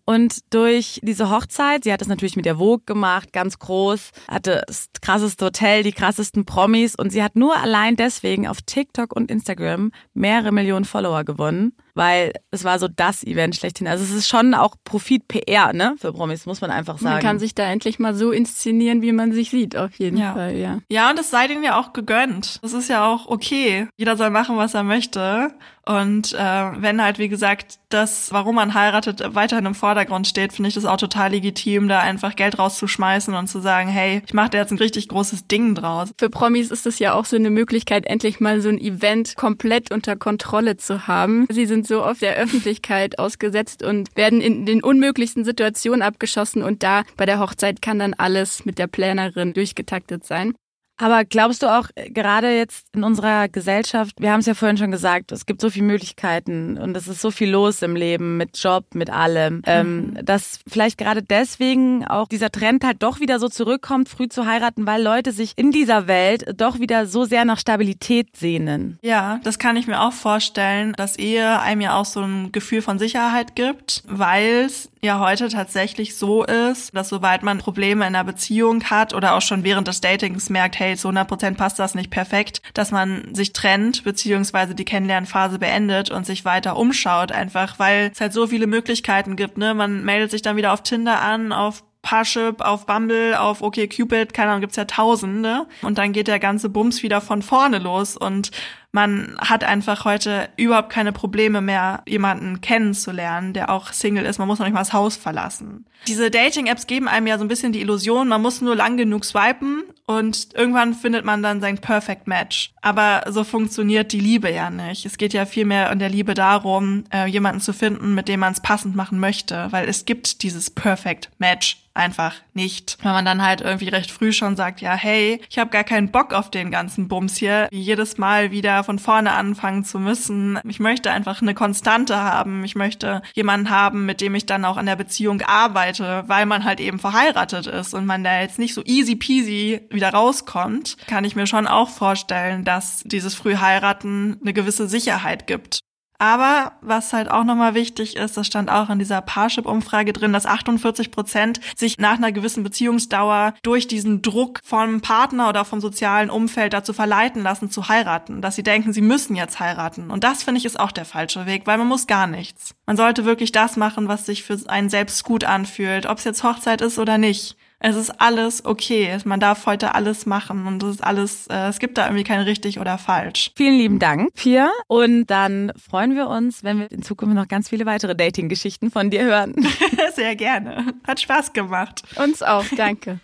und 0.04 0.38
durch 0.52 1.00
diese 1.02 1.30
Hochzeit, 1.30 1.84
sie 1.84 1.92
hat 1.92 2.00
das 2.00 2.08
natürlich 2.08 2.36
mit 2.36 2.44
der 2.44 2.56
Vogue 2.56 2.82
gemacht, 2.84 3.32
ganz 3.32 3.58
groß, 3.58 4.10
hatte 4.28 4.62
das 4.66 4.88
krasseste 5.00 5.46
Hotel, 5.46 5.82
die 5.84 5.92
krassesten 5.92 6.44
Promis 6.44 6.94
und 6.96 7.10
sie 7.10 7.22
hat 7.22 7.36
nur 7.36 7.56
allein 7.56 7.96
deswegen 7.96 8.48
auf 8.48 8.60
TikTok 8.60 9.14
und 9.14 9.30
Instagram 9.30 9.92
mehrere 10.14 10.52
Millionen 10.52 10.84
Follower 10.84 11.24
gewonnen 11.24 11.72
weil 11.98 12.32
es 12.52 12.62
war 12.62 12.78
so 12.78 12.86
das 12.86 13.24
Event 13.24 13.56
schlechthin. 13.56 13.88
Also 13.88 14.04
es 14.04 14.12
ist 14.12 14.28
schon 14.28 14.54
auch 14.54 14.76
Profit-PR, 14.84 15.72
ne, 15.72 15.96
für 15.98 16.12
Promis, 16.12 16.46
muss 16.46 16.60
man 16.60 16.70
einfach 16.70 16.96
sagen. 16.98 17.14
Man 17.14 17.22
kann 17.22 17.38
sich 17.40 17.56
da 17.56 17.64
endlich 17.64 17.98
mal 17.98 18.14
so 18.14 18.30
inszenieren, 18.30 19.02
wie 19.02 19.10
man 19.10 19.32
sich 19.32 19.50
sieht, 19.50 19.76
auf 19.76 19.98
jeden 19.98 20.16
ja. 20.16 20.32
Fall, 20.32 20.54
ja. 20.54 20.78
Ja, 20.88 21.10
und 21.10 21.18
es 21.18 21.30
sei 21.30 21.48
denen 21.48 21.64
ja 21.64 21.78
auch 21.78 21.92
gegönnt. 21.92 22.60
Das 22.62 22.72
ist 22.72 22.88
ja 22.88 23.04
auch 23.04 23.26
okay. 23.26 23.88
Jeder 23.96 24.16
soll 24.16 24.30
machen, 24.30 24.56
was 24.56 24.74
er 24.74 24.84
möchte. 24.84 25.52
Und 25.88 26.34
äh, 26.34 26.38
wenn 26.38 27.02
halt, 27.02 27.18
wie 27.18 27.30
gesagt, 27.30 27.78
das, 27.88 28.30
warum 28.30 28.56
man 28.56 28.74
heiratet, 28.74 29.22
weiterhin 29.34 29.64
im 29.64 29.74
Vordergrund 29.74 30.26
steht, 30.26 30.52
finde 30.52 30.68
ich 30.68 30.74
das 30.74 30.84
auch 30.84 30.98
total 30.98 31.30
legitim, 31.30 31.88
da 31.88 32.00
einfach 32.00 32.36
Geld 32.36 32.58
rauszuschmeißen 32.58 33.32
und 33.34 33.46
zu 33.46 33.60
sagen, 33.60 33.88
hey, 33.88 34.20
ich 34.26 34.34
mache 34.34 34.50
da 34.50 34.58
jetzt 34.58 34.70
ein 34.70 34.76
richtig 34.76 35.08
großes 35.08 35.46
Ding 35.46 35.74
draus. 35.74 36.12
Für 36.18 36.28
Promis 36.28 36.70
ist 36.70 36.86
es 36.86 36.98
ja 36.98 37.14
auch 37.14 37.24
so 37.24 37.36
eine 37.36 37.48
Möglichkeit, 37.48 38.04
endlich 38.04 38.38
mal 38.38 38.60
so 38.60 38.68
ein 38.68 38.78
Event 38.78 39.36
komplett 39.36 39.90
unter 39.90 40.14
Kontrolle 40.16 40.76
zu 40.76 41.06
haben. 41.06 41.46
Sie 41.48 41.64
sind 41.64 41.86
so 41.86 42.04
oft 42.04 42.20
der 42.20 42.36
Öffentlichkeit 42.36 43.18
ausgesetzt 43.18 43.82
und 43.82 44.14
werden 44.14 44.42
in 44.42 44.66
den 44.66 44.82
unmöglichsten 44.82 45.46
Situationen 45.46 46.02
abgeschossen 46.02 46.62
und 46.62 46.82
da 46.82 47.04
bei 47.16 47.24
der 47.24 47.40
Hochzeit 47.40 47.80
kann 47.80 47.98
dann 47.98 48.12
alles 48.12 48.66
mit 48.66 48.78
der 48.78 48.88
Planerin 48.88 49.54
durchgetaktet 49.54 50.26
sein. 50.26 50.54
Aber 50.98 51.24
glaubst 51.24 51.62
du 51.62 51.66
auch, 51.66 51.88
äh, 51.94 52.10
gerade 52.10 52.54
jetzt 52.54 52.86
in 52.94 53.04
unserer 53.04 53.48
Gesellschaft, 53.48 54.16
wir 54.18 54.32
haben 54.32 54.40
es 54.40 54.46
ja 54.46 54.54
vorhin 54.54 54.76
schon 54.76 54.90
gesagt, 54.90 55.32
es 55.32 55.46
gibt 55.46 55.60
so 55.60 55.70
viele 55.70 55.86
Möglichkeiten 55.86 56.76
und 56.76 56.96
es 56.96 57.08
ist 57.08 57.20
so 57.20 57.30
viel 57.30 57.50
los 57.50 57.82
im 57.82 57.94
Leben 57.96 58.36
mit 58.36 58.58
Job, 58.58 58.94
mit 58.94 59.08
allem, 59.08 59.62
ähm, 59.66 59.86
mhm. 59.86 60.16
ähm, 60.16 60.24
dass 60.24 60.60
vielleicht 60.66 60.98
gerade 60.98 61.22
deswegen 61.22 62.04
auch 62.04 62.28
dieser 62.28 62.50
Trend 62.50 62.84
halt 62.84 63.02
doch 63.02 63.20
wieder 63.20 63.38
so 63.38 63.48
zurückkommt, 63.48 64.08
früh 64.08 64.28
zu 64.28 64.46
heiraten, 64.46 64.86
weil 64.86 65.02
Leute 65.02 65.32
sich 65.32 65.52
in 65.56 65.70
dieser 65.70 66.08
Welt 66.08 66.44
doch 66.56 66.80
wieder 66.80 67.06
so 67.06 67.24
sehr 67.24 67.44
nach 67.44 67.58
Stabilität 67.58 68.36
sehnen. 68.36 68.98
Ja, 69.02 69.40
das 69.44 69.58
kann 69.58 69.76
ich 69.76 69.86
mir 69.86 70.00
auch 70.00 70.12
vorstellen, 70.12 70.92
dass 70.96 71.16
Ehe 71.16 71.60
einem 71.60 71.80
ja 71.80 71.94
auch 71.94 72.04
so 72.04 72.20
ein 72.20 72.50
Gefühl 72.50 72.82
von 72.82 72.98
Sicherheit 72.98 73.54
gibt, 73.54 74.02
weil 74.08 74.64
es 74.66 74.90
ja 75.02 75.20
heute 75.20 75.48
tatsächlich 75.48 76.16
so 76.16 76.44
ist, 76.44 76.94
dass 76.94 77.08
sobald 77.08 77.42
man 77.42 77.58
Probleme 77.58 78.06
in 78.06 78.14
einer 78.14 78.24
Beziehung 78.24 78.84
hat 78.84 79.14
oder 79.14 79.34
auch 79.34 79.42
schon 79.42 79.64
während 79.64 79.88
des 79.88 80.00
Datings 80.00 80.50
merkt, 80.50 80.78
hey, 80.78 80.96
zu 80.96 81.08
100 81.08 81.28
Prozent 81.28 81.58
passt 81.58 81.78
das 81.78 81.94
nicht 81.94 82.10
perfekt, 82.10 82.62
dass 82.74 82.90
man 82.90 83.34
sich 83.34 83.52
trennt 83.52 84.04
beziehungsweise 84.04 84.74
die 84.74 84.84
Kennenlernphase 84.84 85.58
beendet 85.58 86.10
und 86.10 86.26
sich 86.26 86.44
weiter 86.44 86.76
umschaut, 86.76 87.32
einfach 87.32 87.78
weil 87.78 88.10
es 88.12 88.20
halt 88.20 88.32
so 88.32 88.46
viele 88.46 88.66
Möglichkeiten 88.66 89.36
gibt. 89.36 89.58
Ne? 89.58 89.74
Man 89.74 90.04
meldet 90.04 90.30
sich 90.30 90.42
dann 90.42 90.56
wieder 90.56 90.72
auf 90.72 90.82
Tinder 90.82 91.20
an, 91.20 91.52
auf 91.52 91.84
Parship, 92.02 92.60
auf 92.60 92.86
Bumble, 92.86 93.34
auf 93.34 93.60
OkCupid, 93.60 94.32
keine 94.32 94.50
Ahnung, 94.50 94.60
gibt's 94.60 94.76
ja 94.76 94.84
Tausende. 94.84 95.66
Und 95.82 95.98
dann 95.98 96.12
geht 96.12 96.28
der 96.28 96.38
ganze 96.38 96.68
Bums 96.68 97.02
wieder 97.02 97.20
von 97.20 97.42
vorne 97.42 97.78
los 97.78 98.16
und 98.16 98.50
man 98.92 99.36
hat 99.38 99.64
einfach 99.64 100.04
heute 100.04 100.48
überhaupt 100.56 100.90
keine 100.90 101.12
Probleme 101.12 101.60
mehr, 101.60 102.02
jemanden 102.06 102.60
kennenzulernen, 102.60 103.52
der 103.52 103.70
auch 103.70 103.92
Single 103.92 104.24
ist. 104.24 104.38
Man 104.38 104.48
muss 104.48 104.58
noch 104.58 104.66
nicht 104.66 104.74
mal 104.74 104.80
das 104.80 104.94
Haus 104.94 105.16
verlassen. 105.16 105.84
Diese 106.06 106.30
Dating-Apps 106.30 106.86
geben 106.86 107.08
einem 107.08 107.26
ja 107.26 107.38
so 107.38 107.44
ein 107.44 107.48
bisschen 107.48 107.72
die 107.72 107.80
Illusion, 107.80 108.28
man 108.28 108.40
muss 108.40 108.60
nur 108.60 108.76
lang 108.76 108.96
genug 108.96 109.24
swipen 109.24 109.82
und 110.06 110.54
irgendwann 110.54 110.94
findet 110.94 111.24
man 111.24 111.42
dann 111.42 111.60
sein 111.60 111.78
Perfect 111.78 112.26
Match. 112.26 112.72
Aber 112.80 113.24
so 113.28 113.44
funktioniert 113.44 114.12
die 114.12 114.20
Liebe 114.20 114.50
ja 114.50 114.70
nicht. 114.70 115.04
Es 115.04 115.18
geht 115.18 115.34
ja 115.34 115.44
vielmehr 115.44 115.92
in 115.92 115.98
der 115.98 116.08
Liebe 116.08 116.32
darum, 116.32 117.04
äh, 117.12 117.26
jemanden 117.26 117.60
zu 117.60 117.74
finden, 117.74 118.14
mit 118.14 118.28
dem 118.28 118.40
man 118.40 118.54
es 118.54 118.62
passend 118.62 118.96
machen 118.96 119.20
möchte, 119.20 119.66
weil 119.70 119.86
es 119.86 120.06
gibt 120.06 120.42
dieses 120.42 120.70
Perfect 120.70 121.28
Match 121.38 121.84
einfach 121.98 122.36
nicht. 122.54 122.96
Wenn 123.02 123.12
man 123.12 123.24
dann 123.24 123.42
halt 123.42 123.60
irgendwie 123.60 123.88
recht 123.88 124.10
früh 124.10 124.32
schon 124.32 124.56
sagt, 124.56 124.80
ja, 124.80 124.94
hey, 124.94 125.40
ich 125.50 125.58
habe 125.58 125.70
gar 125.70 125.84
keinen 125.84 126.10
Bock 126.10 126.32
auf 126.32 126.50
den 126.50 126.70
ganzen 126.70 127.08
Bums 127.08 127.36
hier, 127.36 127.68
jedes 127.70 128.16
Mal 128.16 128.50
wieder 128.50 128.77
von 128.84 128.98
vorne 128.98 129.32
anfangen 129.32 129.84
zu 129.84 129.98
müssen. 129.98 130.58
Ich 130.64 130.80
möchte 130.80 131.10
einfach 131.10 131.42
eine 131.42 131.54
Konstante 131.54 132.16
haben. 132.16 132.64
Ich 132.64 132.74
möchte 132.74 133.22
jemanden 133.34 133.70
haben, 133.70 134.06
mit 134.06 134.20
dem 134.20 134.34
ich 134.34 134.46
dann 134.46 134.64
auch 134.64 134.76
an 134.76 134.86
der 134.86 134.96
Beziehung 134.96 135.42
arbeite, 135.42 136.24
weil 136.26 136.46
man 136.46 136.64
halt 136.64 136.80
eben 136.80 136.98
verheiratet 136.98 137.66
ist 137.66 137.94
und 137.94 138.06
man 138.06 138.24
da 138.24 138.40
jetzt 138.40 138.58
nicht 138.58 138.74
so 138.74 138.82
easy 138.84 139.16
peasy 139.16 139.80
wieder 139.90 140.10
rauskommt, 140.10 140.96
kann 141.06 141.24
ich 141.24 141.36
mir 141.36 141.46
schon 141.46 141.66
auch 141.66 141.88
vorstellen, 141.88 142.64
dass 142.64 143.02
dieses 143.04 143.34
Frühheiraten 143.34 144.38
eine 144.40 144.52
gewisse 144.52 144.88
Sicherheit 144.88 145.46
gibt. 145.46 145.80
Aber 146.18 146.72
was 146.80 147.12
halt 147.12 147.30
auch 147.30 147.44
nochmal 147.44 147.74
wichtig 147.74 148.16
ist, 148.16 148.36
das 148.36 148.46
stand 148.46 148.70
auch 148.70 148.90
in 148.90 148.98
dieser 148.98 149.20
Parship-Umfrage 149.20 150.12
drin, 150.12 150.32
dass 150.32 150.46
48 150.46 151.12
Prozent 151.12 151.60
sich 151.76 151.96
nach 151.98 152.16
einer 152.16 152.32
gewissen 152.32 152.64
Beziehungsdauer 152.64 153.54
durch 153.62 153.86
diesen 153.86 154.20
Druck 154.20 154.60
vom 154.64 155.00
Partner 155.00 155.48
oder 155.48 155.64
vom 155.64 155.80
sozialen 155.80 156.28
Umfeld 156.28 156.72
dazu 156.72 156.92
verleiten 156.92 157.42
lassen, 157.42 157.70
zu 157.70 157.88
heiraten. 157.88 158.42
Dass 158.42 158.56
sie 158.56 158.64
denken, 158.64 158.92
sie 158.92 159.00
müssen 159.00 159.36
jetzt 159.36 159.60
heiraten. 159.60 160.10
Und 160.10 160.24
das 160.24 160.42
finde 160.42 160.58
ich 160.58 160.64
ist 160.64 160.80
auch 160.80 160.90
der 160.90 161.04
falsche 161.04 161.46
Weg, 161.46 161.66
weil 161.66 161.78
man 161.78 161.86
muss 161.86 162.08
gar 162.08 162.26
nichts. 162.26 162.74
Man 162.86 162.96
sollte 162.96 163.24
wirklich 163.24 163.52
das 163.52 163.76
machen, 163.76 164.08
was 164.08 164.26
sich 164.26 164.42
für 164.42 164.58
einen 164.66 164.90
selbst 164.90 165.22
gut 165.22 165.44
anfühlt, 165.44 166.06
ob 166.06 166.18
es 166.18 166.24
jetzt 166.24 166.42
Hochzeit 166.42 166.80
ist 166.80 166.98
oder 166.98 167.16
nicht. 167.16 167.56
Es 167.80 167.94
ist 167.94 168.20
alles 168.20 168.64
okay. 168.64 169.16
Man 169.24 169.38
darf 169.38 169.66
heute 169.66 169.94
alles 169.94 170.26
machen 170.26 170.66
und 170.66 170.82
es 170.82 170.96
ist 170.96 171.04
alles, 171.04 171.46
äh, 171.46 171.68
es 171.68 171.78
gibt 171.78 171.96
da 171.96 172.06
irgendwie 172.06 172.24
kein 172.24 172.40
richtig 172.40 172.80
oder 172.80 172.98
falsch. 172.98 173.52
Vielen 173.56 173.78
lieben 173.78 173.98
Dank, 174.00 174.34
Pia. 174.34 174.70
Und 174.88 175.26
dann 175.26 175.72
freuen 175.76 176.16
wir 176.16 176.28
uns, 176.28 176.64
wenn 176.64 176.80
wir 176.80 176.90
in 176.90 177.02
Zukunft 177.02 177.36
noch 177.36 177.46
ganz 177.46 177.68
viele 177.68 177.86
weitere 177.86 178.16
Dating-Geschichten 178.16 178.90
von 178.90 179.10
dir 179.10 179.22
hören. 179.22 179.54
Sehr 180.14 180.34
gerne. 180.34 180.92
Hat 181.06 181.20
Spaß 181.20 181.52
gemacht. 181.52 182.02
Uns 182.16 182.42
auch, 182.42 182.64
danke. 182.76 183.20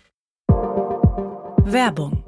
Werbung 1.65 2.23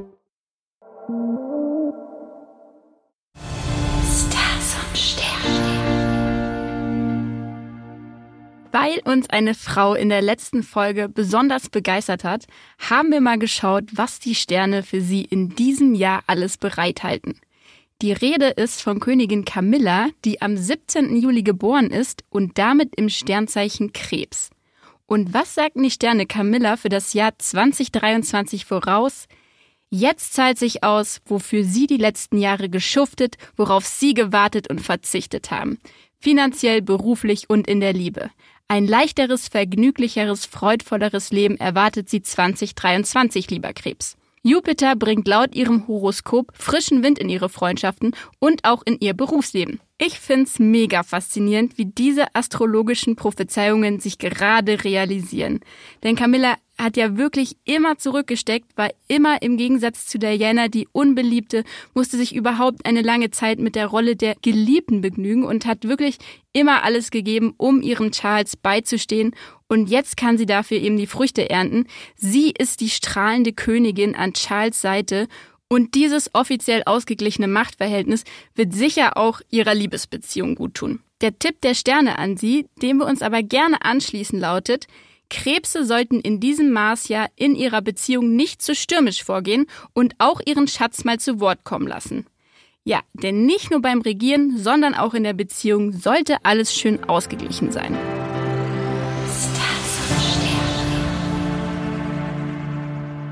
Weil 8.80 9.00
uns 9.06 9.28
eine 9.32 9.56
Frau 9.56 9.96
in 9.96 10.10
der 10.10 10.22
letzten 10.22 10.62
Folge 10.62 11.10
besonders 11.10 11.68
begeistert 11.68 12.24
hat, 12.24 12.46
haben 12.78 13.12
wir 13.12 13.22
mal 13.22 13.40
geschaut, 13.40 13.86
was 13.94 14.20
die 14.20 14.36
Sterne 14.36 14.84
für 14.84 15.02
sie 15.02 15.24
in 15.24 15.56
diesem 15.56 15.96
Jahr 15.96 16.22
alles 16.28 16.58
bereithalten. 16.58 17.40
Die 18.04 18.12
Rede 18.12 18.50
ist 18.50 18.84
von 18.84 19.00
Königin 19.00 19.46
Camilla, 19.46 20.10
die 20.26 20.44
am 20.44 20.56
17. 20.56 21.16
Juli 21.20 21.42
geboren 21.42 21.90
ist 21.90 22.24
und 22.30 22.60
damit 22.60 22.96
im 22.96 23.10
Sternzeichen 23.10 23.94
Krebs. 23.94 24.52
Und 25.08 25.34
was 25.34 25.56
sagten 25.56 25.82
die 25.82 25.90
Sterne 25.90 26.28
Camilla 26.28 26.78
für 26.78 26.90
das 26.90 27.14
Jahr 27.14 27.32
2023 27.36 28.66
voraus? 28.66 29.28
Jetzt 29.90 30.34
zahlt 30.34 30.60
sich 30.60 30.84
aus, 30.84 31.22
wofür 31.26 31.64
Sie 31.64 31.88
die 31.88 31.98
letzten 31.98 32.38
Jahre 32.38 32.70
geschuftet, 32.70 33.38
worauf 33.56 33.88
Sie 33.88 34.14
gewartet 34.14 34.70
und 34.70 34.82
verzichtet 34.82 35.50
haben. 35.50 35.80
Finanziell, 36.20 36.82
beruflich 36.82 37.50
und 37.50 37.68
in 37.68 37.80
der 37.80 37.94
Liebe. 37.94 38.30
Ein 38.70 38.86
leichteres, 38.86 39.48
vergnüglicheres, 39.48 40.46
freudvolleres 40.46 41.32
Leben 41.32 41.58
erwartet 41.58 42.10
sie 42.10 42.22
2023, 42.22 43.50
lieber 43.50 43.72
Krebs. 43.72 44.17
Jupiter 44.44 44.96
bringt 44.96 45.28
laut 45.28 45.56
ihrem 45.56 45.88
Horoskop 45.88 46.52
frischen 46.54 47.04
Wind 47.04 47.20
in 47.20 47.30
ihre 47.30 47.50
Freundschaften 47.50 48.16
und 48.40 48.64
auch 48.64 48.82
in 48.86 48.98
ihr 49.00 49.14
Berufsleben. 49.14 49.80
Ich 50.00 50.20
find's 50.20 50.60
mega 50.60 51.02
faszinierend, 51.02 51.78
wie 51.80 51.86
diese 51.86 52.36
astrologischen 52.36 53.16
Prophezeiungen 53.16 54.00
sich 54.00 54.20
gerade 54.20 54.84
realisieren. 54.84 55.60
Denn 56.04 56.16
Camilla 56.16 56.56
hat 56.78 56.98
ja 56.98 57.18
wirklich 57.18 57.58
immer 57.66 57.98
zurückgesteckt, 57.98 58.78
war 58.78 58.92
immer 59.08 59.42
im 59.42 59.58
Gegensatz 59.58 60.06
zu 60.06 60.20
Diana 60.20 60.68
die 60.68 60.88
Unbeliebte, 60.92 61.64
musste 61.96 62.18
sich 62.18 62.36
überhaupt 62.36 62.86
eine 62.86 63.02
lange 63.02 63.32
Zeit 63.32 63.58
mit 63.58 63.74
der 63.74 63.88
Rolle 63.88 64.16
der 64.16 64.36
Geliebten 64.42 65.02
begnügen 65.02 65.44
und 65.44 65.66
hat 65.66 65.88
wirklich 65.88 66.20
immer 66.54 66.84
alles 66.84 67.10
gegeben, 67.10 67.56
um 67.58 67.82
ihrem 67.82 68.12
Charles 68.12 68.56
beizustehen. 68.56 69.34
Und 69.68 69.90
jetzt 69.90 70.18
kann 70.18 70.38
sie 70.38 70.46
dafür 70.46 70.78
eben 70.78 70.98
die 70.98 71.08
Früchte 71.08 71.50
ernten. 71.50 71.88
Sie 72.16 72.52
ist 72.52 72.80
die 72.80 72.90
strahlende 72.90 73.54
Königin 73.54 74.16
an 74.16 74.34
Charles 74.34 74.80
Seite 74.82 75.28
und 75.70 75.96
dieses 75.96 76.34
offiziell 76.34 76.84
ausgeglichene 76.86 77.48
Machtverhältnis 77.48 78.24
wird 78.56 78.74
sicher 78.74 79.18
auch 79.18 79.42
ihrer 79.50 79.76
Liebesbeziehung 79.76 80.56
guttun. 80.56 81.02
Der 81.20 81.38
Tipp 81.38 81.62
der 81.62 81.74
Sterne 81.74 82.18
an 82.18 82.38
Sie, 82.38 82.68
dem 82.82 82.98
wir 82.98 83.06
uns 83.06 83.22
aber 83.22 83.44
gerne 83.44 83.84
anschließen, 83.84 84.40
lautet, 84.40 84.88
Krebse 85.30 85.84
sollten 85.86 86.22
in 86.22 86.40
diesem 86.40 86.72
Marsjahr 86.72 87.28
in 87.36 87.56
ihrer 87.56 87.82
Beziehung 87.82 88.36
nicht 88.36 88.62
zu 88.62 88.76
stürmisch 88.76 89.24
vorgehen 89.24 89.66
und 89.94 90.16
auch 90.20 90.40
ihren 90.46 90.70
Schatz 90.70 91.04
mal 91.04 91.20
zu 91.20 91.42
Wort 91.42 91.66
kommen 91.66 91.88
lassen. 91.88 92.26
Ja, 92.86 93.02
denn 93.12 93.46
nicht 93.46 93.70
nur 93.70 93.82
beim 93.82 94.00
Regieren, 94.00 94.58
sondern 94.58 94.96
auch 94.96 95.14
in 95.14 95.24
der 95.24 95.34
Beziehung 95.34 95.92
sollte 95.92 96.38
alles 96.44 96.74
schön 96.74 97.04
ausgeglichen 97.04 97.74
sein. 97.74 97.98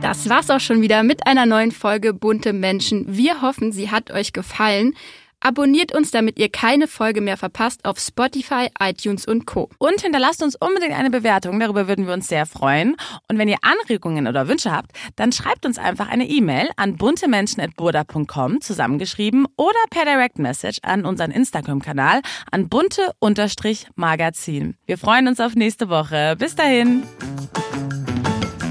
Das 0.05 0.29
war's 0.29 0.51
auch 0.51 0.59
schon 0.59 0.83
wieder 0.83 1.01
mit 1.01 1.25
einer 1.25 1.47
neuen 1.47 1.71
Folge 1.71 2.13
Bunte 2.13 2.53
Menschen. 2.53 3.05
Wir 3.07 3.41
hoffen, 3.41 3.71
sie 3.71 3.89
hat 3.89 4.11
euch 4.11 4.33
gefallen. 4.33 4.93
Abonniert 5.39 5.95
uns, 5.95 6.11
damit 6.11 6.37
ihr 6.37 6.49
keine 6.49 6.87
Folge 6.87 7.21
mehr 7.21 7.37
verpasst 7.37 7.83
auf 7.85 7.97
Spotify, 7.97 8.67
iTunes 8.79 9.27
und 9.27 9.47
Co. 9.47 9.71
Und 9.79 10.01
hinterlasst 10.01 10.43
uns 10.43 10.55
unbedingt 10.55 10.93
eine 10.93 11.09
Bewertung, 11.09 11.59
darüber 11.59 11.87
würden 11.87 12.05
wir 12.05 12.13
uns 12.13 12.27
sehr 12.27 12.45
freuen. 12.45 12.95
Und 13.29 13.39
wenn 13.39 13.47
ihr 13.47 13.57
Anregungen 13.63 14.27
oder 14.27 14.47
Wünsche 14.47 14.71
habt, 14.71 14.91
dann 15.15 15.31
schreibt 15.31 15.65
uns 15.65 15.79
einfach 15.79 16.07
eine 16.07 16.27
E-Mail 16.27 16.69
an 16.75 16.97
buntemenschen.burda.com 16.97 18.61
zusammengeschrieben 18.61 19.47
oder 19.57 19.79
per 19.89 20.05
Direct 20.05 20.37
Message 20.37 20.77
an 20.83 21.03
unseren 21.03 21.31
Instagram-Kanal 21.31 22.21
an 22.51 22.69
bunte-magazin. 22.69 24.75
Wir 24.85 24.99
freuen 24.99 25.27
uns 25.27 25.39
auf 25.39 25.55
nächste 25.55 25.89
Woche. 25.89 26.35
Bis 26.37 26.53
dahin. 26.53 27.01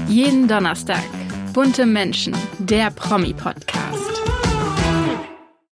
Jeden 0.07 0.47
Donnerstag. 0.47 1.03
Bunte 1.55 1.85
Menschen, 1.85 2.35
der 2.59 2.91
Promi-Podcast. 2.91 4.14